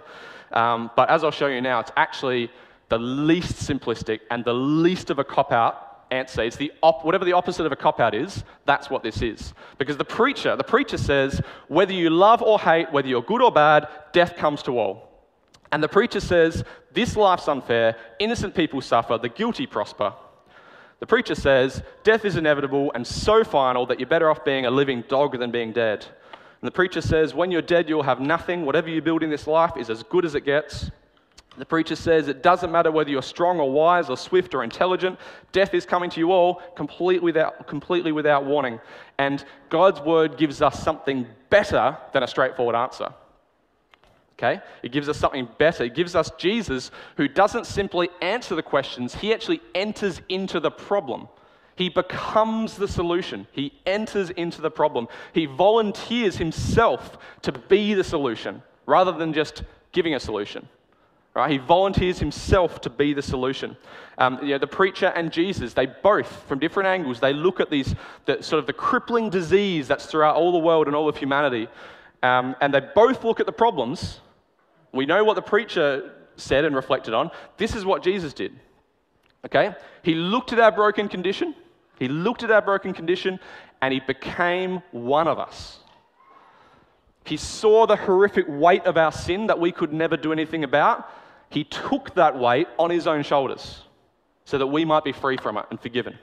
Um, 0.51 0.91
but 0.95 1.09
as 1.09 1.23
I'll 1.23 1.31
show 1.31 1.47
you 1.47 1.59
now, 1.59 1.79
it's 1.79 1.91
actually 1.97 2.51
the 2.89 2.99
least 2.99 3.55
simplistic 3.55 4.19
and 4.29 4.45
the 4.45 4.53
least 4.53 5.09
of 5.09 5.17
a 5.17 5.23
cop 5.23 5.51
out 5.51 6.05
answer. 6.11 6.43
It's 6.43 6.55
the 6.55 6.71
op- 6.83 7.03
whatever 7.03 7.25
the 7.25 7.33
opposite 7.33 7.65
of 7.65 7.71
a 7.71 7.75
cop 7.75 7.99
out 7.99 8.13
is, 8.13 8.43
that's 8.65 8.91
what 8.91 9.01
this 9.01 9.23
is. 9.23 9.55
Because 9.79 9.97
the 9.97 10.05
preacher, 10.05 10.55
the 10.55 10.63
preacher 10.63 10.99
says, 10.99 11.41
whether 11.67 11.93
you 11.93 12.11
love 12.11 12.43
or 12.43 12.59
hate, 12.59 12.91
whether 12.91 13.07
you're 13.07 13.23
good 13.23 13.41
or 13.41 13.51
bad, 13.51 13.87
death 14.11 14.35
comes 14.35 14.61
to 14.63 14.77
all. 14.77 15.12
And 15.73 15.81
the 15.81 15.89
preacher 15.89 16.19
says, 16.19 16.63
This 16.91 17.15
life's 17.15 17.47
unfair, 17.47 17.95
innocent 18.19 18.53
people 18.53 18.79
suffer, 18.79 19.17
the 19.17 19.27
guilty 19.27 19.65
prosper. 19.65 20.13
The 20.99 21.07
preacher 21.07 21.33
says, 21.33 21.81
Death 22.03 22.25
is 22.25 22.35
inevitable 22.35 22.91
and 22.93 23.07
so 23.07 23.43
final 23.43 23.87
that 23.87 23.99
you're 23.99 24.07
better 24.07 24.29
off 24.29 24.45
being 24.45 24.67
a 24.67 24.69
living 24.69 25.03
dog 25.07 25.39
than 25.39 25.49
being 25.49 25.73
dead. 25.73 26.05
And 26.61 26.67
the 26.67 26.71
preacher 26.71 27.01
says, 27.01 27.33
When 27.33 27.49
you're 27.49 27.63
dead, 27.63 27.89
you'll 27.89 28.03
have 28.03 28.19
nothing. 28.19 28.67
Whatever 28.67 28.87
you 28.87 29.01
build 29.01 29.23
in 29.23 29.31
this 29.31 29.47
life 29.47 29.75
is 29.75 29.89
as 29.89 30.03
good 30.03 30.25
as 30.25 30.35
it 30.35 30.41
gets. 30.45 30.91
The 31.57 31.65
preacher 31.65 31.95
says, 31.95 32.27
It 32.27 32.43
doesn't 32.43 32.71
matter 32.71 32.91
whether 32.91 33.09
you're 33.09 33.23
strong 33.23 33.59
or 33.59 33.71
wise 33.71 34.11
or 34.11 34.15
swift 34.15 34.53
or 34.53 34.63
intelligent, 34.63 35.17
death 35.53 35.73
is 35.73 35.87
coming 35.87 36.11
to 36.11 36.19
you 36.19 36.31
all 36.31 36.61
completely 36.75 37.25
without, 37.25 37.65
completely 37.65 38.11
without 38.11 38.45
warning. 38.45 38.79
And 39.17 39.43
God's 39.71 40.01
word 40.01 40.37
gives 40.37 40.61
us 40.61 40.83
something 40.83 41.25
better 41.49 41.97
than 42.13 42.21
a 42.21 42.27
straightforward 42.27 42.75
answer. 42.75 43.11
Okay? 44.37 44.61
It 44.81 44.91
gives 44.91 45.09
us 45.09 45.17
something 45.17 45.47
better. 45.57 45.83
It 45.83 45.95
gives 45.95 46.15
us 46.15 46.31
Jesus 46.37 46.91
who 47.17 47.27
doesn't 47.27 47.65
simply 47.65 48.09
answer 48.21 48.55
the 48.55 48.63
questions, 48.63 49.15
he 49.15 49.33
actually 49.33 49.61
enters 49.75 50.21
into 50.29 50.59
the 50.59 50.71
problem. 50.71 51.27
He 51.75 51.89
becomes 51.89 52.75
the 52.75 52.87
solution. 52.87 53.47
He 53.51 53.73
enters 53.85 54.29
into 54.31 54.61
the 54.61 54.69
problem. 54.69 55.07
He 55.33 55.47
volunteers 55.47 56.37
himself 56.37 57.17
to 57.41 57.51
be 57.51 57.95
the 57.95 58.03
solution 58.03 58.61
rather 58.85 59.11
than 59.11 59.33
just 59.33 59.63
giving 59.91 60.13
a 60.13 60.19
solution. 60.19 60.67
Right? 61.33 61.49
He 61.49 61.57
volunteers 61.57 62.19
himself 62.19 62.79
to 62.81 62.91
be 62.91 63.13
the 63.13 63.23
solution. 63.23 63.75
Um, 64.19 64.37
you 64.43 64.49
know, 64.49 64.59
the 64.59 64.67
preacher 64.67 65.07
and 65.15 65.31
Jesus, 65.31 65.73
they 65.73 65.87
both, 65.87 66.27
from 66.47 66.59
different 66.59 66.87
angles, 66.87 67.19
they 67.19 67.33
look 67.33 67.59
at 67.59 67.71
these, 67.71 67.95
the, 68.25 68.43
sort 68.43 68.59
of 68.59 68.67
the 68.67 68.73
crippling 68.73 69.31
disease 69.31 69.87
that's 69.87 70.05
throughout 70.05 70.35
all 70.35 70.51
the 70.51 70.59
world 70.59 70.85
and 70.85 70.95
all 70.95 71.09
of 71.09 71.17
humanity, 71.17 71.67
um, 72.21 72.55
and 72.61 72.71
they 72.71 72.81
both 72.93 73.23
look 73.23 73.39
at 73.39 73.47
the 73.47 73.51
problems. 73.51 74.19
We 74.93 75.05
know 75.05 75.23
what 75.23 75.33
the 75.35 75.41
preacher 75.41 76.11
said 76.35 76.65
and 76.65 76.75
reflected 76.75 77.13
on. 77.13 77.31
This 77.57 77.75
is 77.75 77.83
what 77.83 78.03
Jesus 78.03 78.33
did. 78.33 78.53
Okay? 79.45 79.75
He 80.03 80.15
looked 80.15 80.53
at 80.53 80.59
our 80.59 80.71
broken 80.71 81.09
condition, 81.09 81.55
he 81.99 82.07
looked 82.07 82.43
at 82.43 82.51
our 82.51 82.61
broken 82.61 82.93
condition, 82.93 83.39
and 83.81 83.93
he 83.93 83.99
became 83.99 84.81
one 84.91 85.27
of 85.27 85.39
us. 85.39 85.79
He 87.25 87.37
saw 87.37 87.85
the 87.85 87.95
horrific 87.95 88.45
weight 88.47 88.85
of 88.85 88.97
our 88.97 89.11
sin 89.11 89.47
that 89.47 89.59
we 89.59 89.71
could 89.71 89.93
never 89.93 90.17
do 90.17 90.31
anything 90.31 90.63
about. 90.63 91.09
He 91.49 91.63
took 91.63 92.13
that 92.15 92.37
weight 92.37 92.67
on 92.77 92.89
his 92.89 93.07
own 93.07 93.23
shoulders 93.23 93.83
so 94.45 94.57
that 94.57 94.67
we 94.67 94.83
might 94.83 95.03
be 95.03 95.13
free 95.13 95.37
from 95.37 95.57
it 95.57 95.65
and 95.69 95.79
forgiven. 95.79 96.17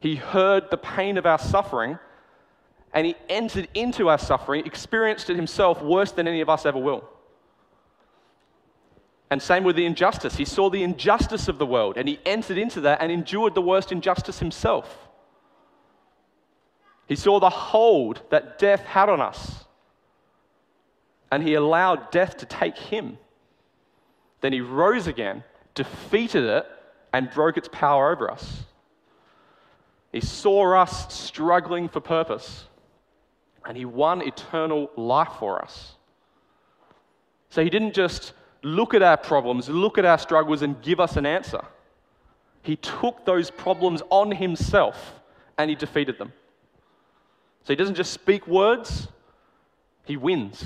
He 0.00 0.16
heard 0.16 0.70
the 0.70 0.76
pain 0.76 1.18
of 1.18 1.26
our 1.26 1.38
suffering 1.38 1.98
and 2.94 3.06
he 3.06 3.16
entered 3.28 3.68
into 3.74 4.08
our 4.08 4.18
suffering, 4.18 4.64
experienced 4.64 5.28
it 5.28 5.36
himself 5.36 5.82
worse 5.82 6.12
than 6.12 6.28
any 6.28 6.40
of 6.40 6.48
us 6.48 6.64
ever 6.64 6.78
will. 6.78 7.04
And 9.30 9.42
same 9.42 9.64
with 9.64 9.74
the 9.74 9.84
injustice. 9.84 10.36
He 10.36 10.44
saw 10.44 10.70
the 10.70 10.84
injustice 10.84 11.48
of 11.48 11.58
the 11.58 11.66
world 11.66 11.96
and 11.96 12.08
he 12.08 12.20
entered 12.24 12.56
into 12.56 12.82
that 12.82 13.00
and 13.00 13.10
endured 13.10 13.54
the 13.54 13.62
worst 13.62 13.90
injustice 13.90 14.38
himself. 14.38 15.08
He 17.08 17.16
saw 17.16 17.40
the 17.40 17.50
hold 17.50 18.22
that 18.30 18.58
death 18.58 18.84
had 18.84 19.08
on 19.08 19.20
us 19.20 19.64
and 21.32 21.42
he 21.42 21.54
allowed 21.54 22.12
death 22.12 22.36
to 22.38 22.46
take 22.46 22.78
him. 22.78 23.18
Then 24.40 24.52
he 24.52 24.60
rose 24.60 25.08
again, 25.08 25.42
defeated 25.74 26.44
it, 26.44 26.66
and 27.12 27.30
broke 27.30 27.56
its 27.56 27.68
power 27.72 28.12
over 28.12 28.30
us. 28.30 28.62
He 30.12 30.20
saw 30.20 30.76
us 30.76 31.12
struggling 31.12 31.88
for 31.88 31.98
purpose, 31.98 32.66
and 33.66 33.76
he 33.76 33.84
won 33.84 34.22
eternal 34.22 34.90
life 34.96 35.32
for 35.38 35.62
us. 35.62 35.94
So 37.50 37.62
he 37.62 37.70
didn't 37.70 37.94
just 37.94 38.32
look 38.62 38.94
at 38.94 39.02
our 39.02 39.16
problems, 39.16 39.68
look 39.68 39.98
at 39.98 40.04
our 40.04 40.18
struggles, 40.18 40.62
and 40.62 40.80
give 40.82 41.00
us 41.00 41.16
an 41.16 41.26
answer. 41.26 41.64
He 42.62 42.76
took 42.76 43.24
those 43.24 43.50
problems 43.50 44.02
on 44.10 44.30
himself 44.30 45.20
and 45.58 45.68
he 45.68 45.76
defeated 45.76 46.18
them. 46.18 46.32
So 47.62 47.72
he 47.72 47.76
doesn't 47.76 47.94
just 47.94 48.12
speak 48.12 48.46
words, 48.46 49.08
he 50.04 50.16
wins. 50.16 50.64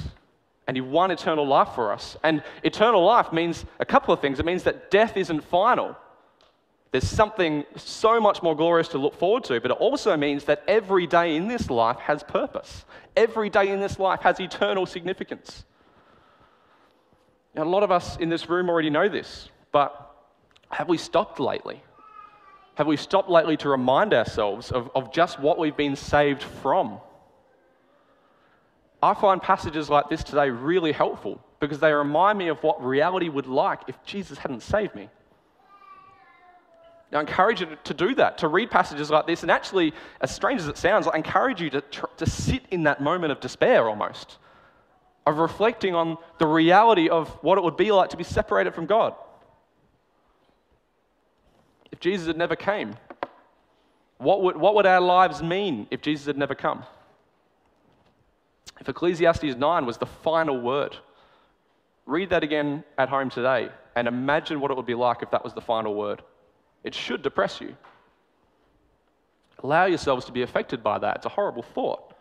And 0.66 0.76
he 0.76 0.80
won 0.80 1.10
eternal 1.10 1.46
life 1.46 1.70
for 1.74 1.92
us. 1.92 2.16
And 2.22 2.42
eternal 2.62 3.04
life 3.04 3.32
means 3.32 3.64
a 3.80 3.86
couple 3.86 4.12
of 4.12 4.20
things. 4.20 4.38
It 4.38 4.44
means 4.44 4.64
that 4.64 4.90
death 4.90 5.16
isn't 5.16 5.40
final. 5.44 5.96
There's 6.90 7.08
something 7.08 7.64
so 7.76 8.18
much 8.20 8.42
more 8.42 8.56
glorious 8.56 8.88
to 8.88 8.98
look 8.98 9.14
forward 9.14 9.44
to, 9.44 9.60
but 9.60 9.70
it 9.70 9.76
also 9.76 10.16
means 10.16 10.44
that 10.44 10.62
every 10.66 11.06
day 11.06 11.36
in 11.36 11.46
this 11.46 11.68
life 11.68 11.98
has 11.98 12.22
purpose. 12.22 12.86
Every 13.14 13.50
day 13.50 13.68
in 13.68 13.80
this 13.80 13.98
life 13.98 14.20
has 14.22 14.40
eternal 14.40 14.86
significance. 14.86 15.64
Now, 17.54 17.64
a 17.64 17.64
lot 17.64 17.82
of 17.82 17.90
us 17.90 18.16
in 18.16 18.30
this 18.30 18.48
room 18.48 18.70
already 18.70 18.88
know 18.88 19.08
this, 19.08 19.50
but 19.70 20.14
have 20.70 20.88
we 20.88 20.96
stopped 20.96 21.40
lately? 21.40 21.82
Have 22.76 22.86
we 22.86 22.96
stopped 22.96 23.28
lately 23.28 23.56
to 23.58 23.68
remind 23.68 24.14
ourselves 24.14 24.70
of, 24.70 24.90
of 24.94 25.12
just 25.12 25.40
what 25.40 25.58
we've 25.58 25.76
been 25.76 25.96
saved 25.96 26.42
from? 26.42 27.00
I 29.02 29.14
find 29.14 29.42
passages 29.42 29.90
like 29.90 30.08
this 30.08 30.24
today 30.24 30.50
really 30.50 30.92
helpful 30.92 31.40
because 31.60 31.80
they 31.80 31.92
remind 31.92 32.38
me 32.38 32.48
of 32.48 32.62
what 32.62 32.82
reality 32.82 33.28
would 33.28 33.46
like 33.46 33.80
if 33.88 34.02
Jesus 34.04 34.38
hadn't 34.38 34.62
saved 34.62 34.94
me. 34.94 35.08
I 37.12 37.20
encourage 37.20 37.60
you 37.60 37.68
to 37.84 37.94
do 37.94 38.14
that, 38.16 38.38
to 38.38 38.48
read 38.48 38.70
passages 38.70 39.10
like 39.10 39.26
this, 39.26 39.42
and 39.42 39.50
actually, 39.50 39.94
as 40.20 40.34
strange 40.34 40.60
as 40.60 40.68
it 40.68 40.76
sounds, 40.76 41.06
I 41.06 41.16
encourage 41.16 41.60
you 41.60 41.70
to, 41.70 41.82
to 42.18 42.26
sit 42.26 42.62
in 42.70 42.82
that 42.82 43.00
moment 43.00 43.32
of 43.32 43.40
despair 43.40 43.88
almost, 43.88 44.36
of 45.26 45.38
reflecting 45.38 45.94
on 45.94 46.18
the 46.38 46.46
reality 46.46 47.08
of 47.08 47.28
what 47.42 47.56
it 47.56 47.64
would 47.64 47.78
be 47.78 47.92
like 47.92 48.10
to 48.10 48.18
be 48.18 48.24
separated 48.24 48.74
from 48.74 48.84
God. 48.84 49.14
If 51.90 52.00
Jesus 52.00 52.26
had 52.26 52.36
never 52.36 52.56
came, 52.56 52.94
what 54.18 54.42
would, 54.42 54.56
what 54.56 54.74
would 54.74 54.86
our 54.86 55.00
lives 55.00 55.42
mean 55.42 55.86
if 55.90 56.02
Jesus 56.02 56.26
had 56.26 56.36
never 56.36 56.54
come? 56.54 56.84
If 58.80 58.88
Ecclesiastes 58.88 59.56
9 59.56 59.86
was 59.86 59.96
the 59.96 60.06
final 60.06 60.60
word, 60.60 60.96
read 62.04 62.30
that 62.30 62.42
again 62.42 62.84
at 62.98 63.08
home 63.08 63.30
today 63.30 63.70
and 63.96 64.06
imagine 64.06 64.60
what 64.60 64.70
it 64.70 64.76
would 64.76 64.86
be 64.86 64.94
like 64.94 65.22
if 65.22 65.30
that 65.30 65.42
was 65.42 65.54
the 65.54 65.60
final 65.60 65.94
word. 65.94 66.22
It 66.84 66.94
should 66.94 67.22
depress 67.22 67.60
you. 67.60 67.76
Allow 69.62 69.86
yourselves 69.86 70.24
to 70.26 70.32
be 70.32 70.42
affected 70.42 70.82
by 70.82 70.98
that. 70.98 71.16
It's 71.16 71.26
a 71.26 71.30
horrible 71.30 71.62
thought. 71.62 72.14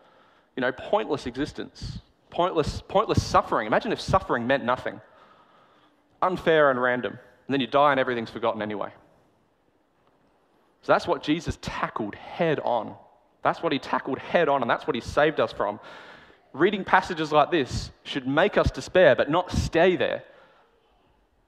You 0.56 0.60
know, 0.62 0.72
pointless 0.72 1.26
existence, 1.26 2.00
pointless, 2.30 2.82
pointless 2.88 3.22
suffering. 3.22 3.66
Imagine 3.66 3.92
if 3.92 4.00
suffering 4.00 4.46
meant 4.46 4.64
nothing, 4.64 5.00
unfair 6.20 6.70
and 6.70 6.82
random, 6.82 7.12
and 7.12 7.54
then 7.54 7.60
you 7.60 7.66
die 7.68 7.92
and 7.92 8.00
everything's 8.00 8.30
forgotten 8.30 8.60
anyway. 8.60 8.90
So 10.82 10.92
that's 10.92 11.06
what 11.06 11.22
Jesus 11.22 11.58
tackled 11.60 12.14
head 12.14 12.60
on. 12.60 12.94
That's 13.42 13.62
what 13.62 13.72
he 13.72 13.78
tackled 13.78 14.18
head 14.18 14.48
on, 14.48 14.62
and 14.62 14.70
that's 14.70 14.86
what 14.86 14.96
he 14.96 15.00
saved 15.00 15.38
us 15.38 15.52
from. 15.52 15.78
Reading 16.52 16.84
passages 16.84 17.30
like 17.30 17.50
this 17.50 17.90
should 18.02 18.26
make 18.26 18.56
us 18.56 18.70
despair, 18.70 19.14
but 19.14 19.30
not 19.30 19.50
stay 19.52 19.96
there. 19.96 20.24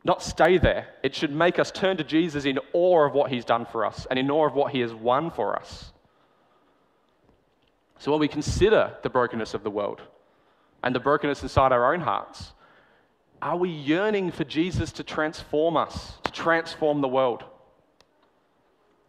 Not 0.02 0.22
stay 0.22 0.56
there. 0.58 0.88
It 1.02 1.14
should 1.14 1.32
make 1.32 1.58
us 1.58 1.70
turn 1.70 1.96
to 1.98 2.04
Jesus 2.04 2.44
in 2.44 2.58
awe 2.72 3.06
of 3.06 3.12
what 3.12 3.30
he's 3.30 3.44
done 3.44 3.66
for 3.66 3.84
us 3.84 4.06
and 4.08 4.18
in 4.18 4.30
awe 4.30 4.46
of 4.46 4.54
what 4.54 4.72
he 4.72 4.80
has 4.80 4.94
won 4.94 5.30
for 5.30 5.56
us. 5.56 5.92
So 7.98 8.10
when 8.10 8.20
we 8.20 8.28
consider 8.28 8.96
the 9.02 9.10
brokenness 9.10 9.52
of 9.52 9.62
the 9.62 9.70
world 9.70 10.00
and 10.82 10.94
the 10.94 11.00
brokenness 11.00 11.42
inside 11.42 11.70
our 11.70 11.92
own 11.92 12.00
hearts, 12.00 12.52
are 13.42 13.56
we 13.56 13.68
yearning 13.68 14.30
for 14.30 14.44
Jesus 14.44 14.90
to 14.92 15.04
transform 15.04 15.76
us, 15.76 16.14
to 16.24 16.32
transform 16.32 17.02
the 17.02 17.08
world? 17.08 17.44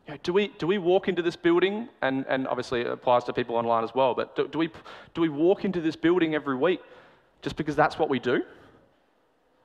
You 0.07 0.13
know, 0.13 0.19
do, 0.23 0.33
we, 0.33 0.49
do 0.57 0.67
we 0.67 0.77
walk 0.77 1.07
into 1.07 1.21
this 1.21 1.37
building, 1.37 1.87
and, 2.01 2.25
and 2.27 2.47
obviously 2.47 2.81
it 2.81 2.87
applies 2.87 3.23
to 3.25 3.33
people 3.33 3.55
online 3.55 3.85
as 3.85 3.95
well, 3.95 4.13
but 4.13 4.35
do, 4.35 4.47
do, 4.47 4.57
we, 4.57 4.69
do 5.13 5.21
we 5.21 5.29
walk 5.29 5.63
into 5.63 5.79
this 5.79 5.95
building 5.95 6.35
every 6.35 6.57
week 6.57 6.81
just 7.41 7.55
because 7.55 7.77
that's 7.77 7.97
what 7.97 8.09
we 8.09 8.19
do? 8.19 8.43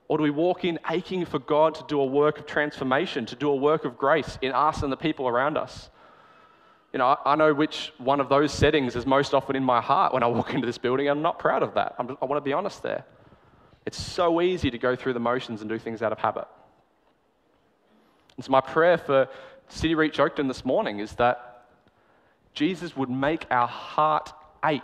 Or 0.07 0.17
do 0.17 0.23
we 0.23 0.29
walk 0.29 0.63
in 0.63 0.79
aching 0.89 1.25
for 1.25 1.39
God 1.39 1.75
to 1.75 1.83
do 1.87 1.99
a 1.99 2.05
work 2.05 2.39
of 2.39 2.45
transformation, 2.45 3.25
to 3.25 3.35
do 3.35 3.49
a 3.49 3.55
work 3.55 3.83
of 3.83 3.97
grace 3.97 4.37
in 4.41 4.53
us 4.53 4.81
and 4.81 4.91
the 4.91 4.97
people 4.97 5.27
around 5.27 5.57
us? 5.57 5.89
You 6.93 6.99
know, 6.99 7.17
I, 7.25 7.35
know 7.35 7.53
which 7.53 7.91
one 7.97 8.21
of 8.21 8.29
those 8.29 8.53
settings 8.53 8.95
is 8.95 9.05
most 9.05 9.33
often 9.33 9.55
in 9.55 9.63
my 9.63 9.81
heart 9.81 10.13
when 10.13 10.23
I 10.23 10.27
walk 10.27 10.53
into 10.53 10.65
this 10.65 10.77
building. 10.77 11.09
I'm 11.09 11.21
not 11.21 11.39
proud 11.39 11.61
of 11.61 11.73
that. 11.73 11.95
I'm, 11.99 12.17
I 12.21 12.25
want 12.25 12.43
to 12.43 12.47
be 12.47 12.53
honest 12.53 12.81
there. 12.81 13.03
It's 13.85 14.01
so 14.01 14.41
easy 14.41 14.71
to 14.71 14.77
go 14.77 14.95
through 14.95 15.13
the 15.13 15.19
motions 15.19 15.61
and 15.61 15.69
do 15.69 15.77
things 15.77 16.01
out 16.01 16.11
of 16.11 16.19
habit. 16.19 16.47
And 18.37 18.45
so, 18.45 18.51
my 18.51 18.61
prayer 18.61 18.97
for 18.97 19.27
City 19.67 19.95
Reach 19.95 20.17
Oakton 20.17 20.47
this 20.47 20.63
morning 20.63 20.99
is 20.99 21.13
that 21.13 21.65
Jesus 22.53 22.95
would 22.95 23.09
make 23.09 23.45
our 23.51 23.67
heart 23.67 24.31
ache. 24.63 24.81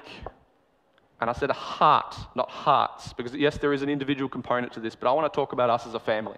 And 1.24 1.30
I 1.30 1.34
said 1.34 1.52
heart, 1.52 2.18
not 2.36 2.50
hearts, 2.50 3.14
because 3.14 3.34
yes, 3.34 3.58
there 3.58 3.72
is 3.72 3.82
an 3.82 3.88
individual 3.88 4.28
component 4.28 4.74
to 4.74 4.82
this, 4.82 4.94
but 4.94 5.10
I 5.10 5.14
want 5.14 5.32
to 5.32 5.34
talk 5.34 5.54
about 5.54 5.70
us 5.70 5.88
as 5.88 5.94
a 5.94 6.00
family. 6.00 6.36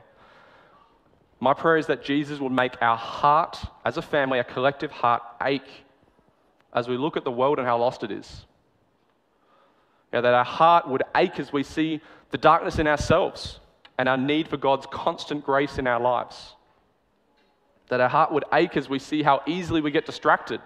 My 1.40 1.56
prayer 1.56 1.78
is 1.78 1.88
that 1.88 2.04
Jesus 2.04 2.40
would 2.40 2.52
make 2.52 2.80
our 2.84 2.96
heart, 2.96 3.58
as 3.84 3.98
a 3.98 4.04
family, 4.04 4.38
a 4.38 4.44
collective 4.44 4.92
heart, 4.92 5.24
ache 5.42 5.86
as 6.72 6.88
we 6.88 6.98
look 6.98 7.18
at 7.18 7.24
the 7.24 7.32
world 7.32 7.58
and 7.58 7.68
how 7.68 7.80
lost 7.80 8.04
it 8.04 8.12
is. 8.12 8.46
Yeah, 10.14 10.22
that 10.22 10.36
our 10.36 10.46
heart 10.46 10.88
would 10.88 11.02
ache 11.16 11.40
as 11.40 11.52
we 11.52 11.64
see 11.64 12.00
the 12.30 12.38
darkness 12.38 12.78
in 12.78 12.86
ourselves 12.86 13.60
and 13.98 14.08
our 14.08 14.18
need 14.18 14.48
for 14.48 14.58
God's 14.58 14.86
constant 14.86 15.44
grace 15.44 15.80
in 15.80 15.88
our 15.88 16.00
lives 16.00 16.54
that 17.90 18.00
our 18.00 18.10
heart 18.10 18.32
would 18.32 18.46
ache 18.54 18.78
as 18.78 18.88
we 18.88 19.00
see 19.00 19.24
how 19.24 19.42
easily 19.48 19.82
we 19.82 19.90
get 19.90 20.06
distracted, 20.06 20.62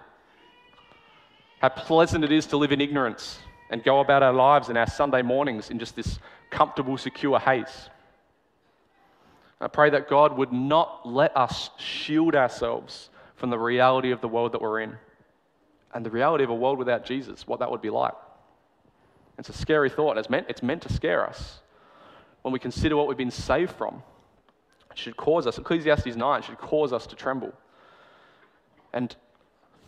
how 1.62 1.70
pleasant 1.70 2.22
it 2.22 2.32
is 2.32 2.44
to 2.48 2.58
live 2.58 2.70
in 2.70 2.82
ignorance 2.82 3.38
and 3.70 3.82
go 3.82 4.00
about 4.00 4.22
our 4.22 4.32
lives 4.32 4.68
and 4.68 4.76
our 4.76 4.86
Sunday 4.86 5.22
mornings 5.22 5.70
in 5.70 5.78
just 5.78 5.96
this 5.96 6.18
comfortable, 6.50 6.98
secure 6.98 7.38
haze. 7.38 7.88
I 9.60 9.68
pray 9.68 9.90
that 9.90 10.08
God 10.08 10.36
would 10.36 10.52
not 10.52 11.06
let 11.06 11.36
us 11.36 11.70
shield 11.78 12.34
ourselves 12.34 13.10
from 13.36 13.50
the 13.50 13.58
reality 13.58 14.10
of 14.10 14.20
the 14.20 14.28
world 14.28 14.52
that 14.52 14.60
we're 14.60 14.80
in 14.80 14.96
and 15.94 16.04
the 16.04 16.10
reality 16.10 16.44
of 16.44 16.50
a 16.50 16.54
world 16.54 16.78
without 16.78 17.04
Jesus, 17.04 17.46
what 17.46 17.60
that 17.60 17.70
would 17.70 17.82
be 17.82 17.90
like. 17.90 18.14
It's 19.38 19.48
a 19.48 19.54
scary 19.54 19.90
thought. 19.90 20.18
It's 20.18 20.30
meant, 20.30 20.46
it's 20.48 20.62
meant 20.62 20.82
to 20.82 20.92
scare 20.92 21.26
us 21.26 21.60
when 22.42 22.52
we 22.52 22.58
consider 22.58 22.96
what 22.96 23.08
we've 23.08 23.16
been 23.16 23.30
saved 23.30 23.72
from 23.72 24.02
it 24.90 24.98
should 24.98 25.16
cause 25.16 25.46
us, 25.46 25.58
Ecclesiastes 25.58 26.16
9 26.16 26.42
should 26.42 26.58
cause 26.58 26.92
us 26.92 27.06
to 27.08 27.16
tremble. 27.16 27.52
And 28.92 29.14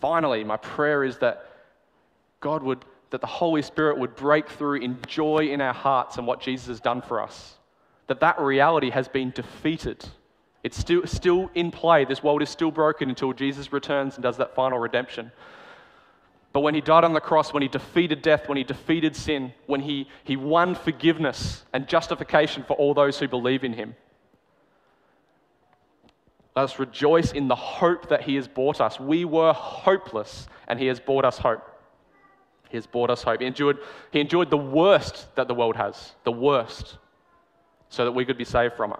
finally, 0.00 0.44
my 0.44 0.56
prayer 0.56 1.02
is 1.02 1.18
that 1.18 1.46
God 2.40 2.62
would, 2.62 2.84
that 3.12 3.20
the 3.20 3.26
Holy 3.26 3.62
Spirit 3.62 3.98
would 3.98 4.16
break 4.16 4.48
through 4.48 4.80
in 4.80 4.98
joy 5.06 5.48
in 5.50 5.60
our 5.60 5.72
hearts 5.72 6.18
and 6.18 6.26
what 6.26 6.40
Jesus 6.40 6.66
has 6.66 6.80
done 6.80 7.00
for 7.00 7.22
us. 7.22 7.54
That 8.08 8.20
that 8.20 8.40
reality 8.40 8.90
has 8.90 9.06
been 9.06 9.30
defeated. 9.30 10.04
It's 10.64 10.76
still, 10.76 11.06
still 11.06 11.50
in 11.54 11.70
play. 11.70 12.04
This 12.04 12.22
world 12.22 12.42
is 12.42 12.50
still 12.50 12.70
broken 12.70 13.08
until 13.08 13.32
Jesus 13.32 13.72
returns 13.72 14.16
and 14.16 14.22
does 14.22 14.38
that 14.38 14.54
final 14.54 14.78
redemption. 14.78 15.30
But 16.52 16.60
when 16.60 16.74
he 16.74 16.80
died 16.80 17.04
on 17.04 17.12
the 17.12 17.20
cross, 17.20 17.52
when 17.52 17.62
he 17.62 17.68
defeated 17.68 18.20
death, 18.20 18.48
when 18.48 18.58
he 18.58 18.64
defeated 18.64 19.14
sin, 19.14 19.52
when 19.66 19.80
he, 19.80 20.08
he 20.24 20.36
won 20.36 20.74
forgiveness 20.74 21.64
and 21.72 21.86
justification 21.86 22.64
for 22.64 22.74
all 22.74 22.92
those 22.92 23.18
who 23.18 23.28
believe 23.28 23.64
in 23.64 23.72
him, 23.72 23.94
let 26.54 26.64
us 26.64 26.78
rejoice 26.78 27.32
in 27.32 27.48
the 27.48 27.54
hope 27.54 28.08
that 28.10 28.22
He 28.22 28.34
has 28.34 28.46
brought 28.46 28.80
us. 28.80 29.00
We 29.00 29.24
were 29.24 29.54
hopeless, 29.54 30.48
and 30.68 30.78
He 30.78 30.86
has 30.86 31.00
brought 31.00 31.24
us 31.24 31.38
hope. 31.38 31.71
He 32.72 32.78
has 32.78 32.86
brought 32.86 33.10
us 33.10 33.22
hope. 33.22 33.40
He 33.40 33.46
endured, 33.46 33.76
he 34.10 34.18
endured 34.18 34.48
the 34.48 34.56
worst 34.56 35.26
that 35.36 35.46
the 35.46 35.52
world 35.52 35.76
has, 35.76 36.14
the 36.24 36.32
worst, 36.32 36.96
so 37.90 38.06
that 38.06 38.12
we 38.12 38.24
could 38.24 38.38
be 38.38 38.46
saved 38.46 38.78
from 38.78 38.92
it. 38.92 38.98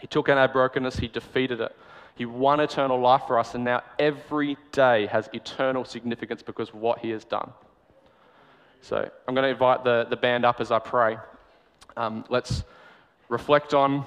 He 0.00 0.08
took 0.08 0.28
in 0.28 0.36
our 0.36 0.48
brokenness, 0.48 0.96
He 0.96 1.06
defeated 1.06 1.60
it. 1.60 1.76
He 2.16 2.26
won 2.26 2.58
eternal 2.58 3.00
life 3.00 3.22
for 3.28 3.38
us, 3.38 3.54
and 3.54 3.62
now 3.62 3.84
every 4.00 4.56
day 4.72 5.06
has 5.06 5.30
eternal 5.32 5.84
significance 5.84 6.42
because 6.42 6.70
of 6.70 6.74
what 6.74 6.98
He 6.98 7.10
has 7.10 7.24
done. 7.24 7.52
So 8.80 9.08
I'm 9.28 9.34
going 9.36 9.44
to 9.44 9.50
invite 9.50 9.84
the, 9.84 10.08
the 10.10 10.16
band 10.16 10.44
up 10.44 10.60
as 10.60 10.72
I 10.72 10.80
pray. 10.80 11.18
Um, 11.96 12.24
let's 12.30 12.64
reflect 13.28 13.74
on 13.74 14.04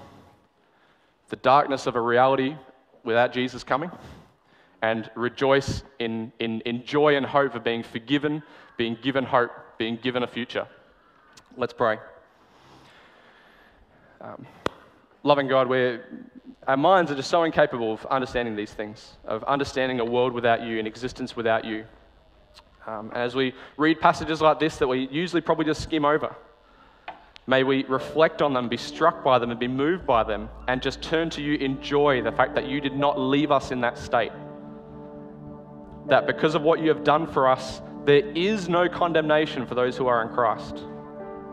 the 1.30 1.38
darkness 1.38 1.88
of 1.88 1.96
a 1.96 2.02
reality 2.02 2.58
without 3.06 3.32
Jesus 3.32 3.64
coming 3.64 3.90
and 4.86 5.10
rejoice 5.16 5.82
in, 5.98 6.32
in, 6.40 6.62
in 6.62 6.86
joy 6.86 7.16
and 7.16 7.26
hope 7.26 7.56
of 7.56 7.64
being 7.64 7.82
forgiven, 7.82 8.44
being 8.78 8.96
given 9.02 9.24
hope, 9.24 9.50
being 9.80 9.96
given 9.98 10.22
a 10.22 10.28
future. 10.28 10.68
Let's 11.58 11.74
pray. 11.74 11.98
Um, 14.22 14.46
loving 15.24 15.48
God, 15.48 15.68
we're, 15.68 16.06
our 16.68 16.78
minds 16.78 17.10
are 17.10 17.16
just 17.16 17.32
so 17.32 17.46
incapable 17.46 17.94
of 17.94 18.06
understanding 18.06 18.56
these 18.56 18.74
things, 18.74 19.14
of 19.26 19.44
understanding 19.46 20.00
a 20.02 20.06
world 20.06 20.34
without 20.34 20.62
you, 20.62 20.78
an 20.80 20.86
existence 20.86 21.36
without 21.36 21.66
you. 21.66 21.86
Um, 22.86 23.10
and 23.10 23.18
as 23.18 23.34
we 23.34 23.56
read 23.78 24.00
passages 24.00 24.40
like 24.40 24.60
this 24.60 24.78
that 24.78 24.88
we 24.88 25.08
usually 25.10 25.42
probably 25.42 25.66
just 25.66 25.82
skim 25.82 26.06
over, 26.06 26.36
may 27.48 27.64
we 27.64 27.86
reflect 27.86 28.44
on 28.44 28.54
them, 28.54 28.70
be 28.70 28.78
struck 28.78 29.24
by 29.24 29.40
them, 29.40 29.50
and 29.50 29.60
be 29.60 29.68
moved 29.68 30.06
by 30.06 30.24
them, 30.24 30.48
and 30.68 30.80
just 30.80 31.02
turn 31.02 31.32
to 31.32 31.42
you 31.42 31.56
in 31.56 31.82
joy 31.82 32.22
the 32.22 32.32
fact 32.32 32.54
that 32.54 32.68
you 32.68 32.80
did 32.80 32.96
not 32.96 33.20
leave 33.20 33.52
us 33.52 33.72
in 33.72 33.82
that 33.82 33.98
state. 33.98 34.32
That 36.08 36.28
because 36.28 36.56
of 36.56 36.62
what 36.62 36.80
you 36.80 36.90
have 36.90 37.04
done 37.04 37.28
for 37.28 37.48
us, 37.48 37.82
there 38.06 38.26
is 38.36 38.70
no 38.70 38.88
condemnation 38.88 39.66
for 39.66 39.76
those 39.76 39.98
who 39.98 40.08
are 40.08 40.22
in 40.22 40.30
Christ. 40.30 40.84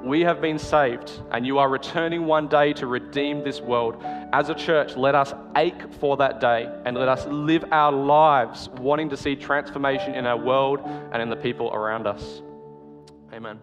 We 0.04 0.22
have 0.22 0.40
been 0.40 0.58
saved, 0.58 1.12
and 1.30 1.46
you 1.46 1.58
are 1.58 1.68
returning 1.68 2.26
one 2.26 2.48
day 2.48 2.72
to 2.74 2.86
redeem 2.86 3.44
this 3.44 3.60
world. 3.60 4.02
As 4.32 4.48
a 4.48 4.54
church, 4.54 4.96
let 4.96 5.14
us 5.14 5.32
ache 5.56 5.92
for 6.00 6.16
that 6.16 6.40
day 6.40 6.68
and 6.84 6.96
let 6.96 7.08
us 7.08 7.24
live 7.26 7.64
our 7.70 7.92
lives 7.92 8.68
wanting 8.78 9.08
to 9.10 9.16
see 9.16 9.36
transformation 9.36 10.14
in 10.14 10.26
our 10.26 10.36
world 10.36 10.80
and 11.12 11.22
in 11.22 11.30
the 11.30 11.36
people 11.36 11.72
around 11.72 12.08
us. 12.08 12.42
Amen. 13.32 13.60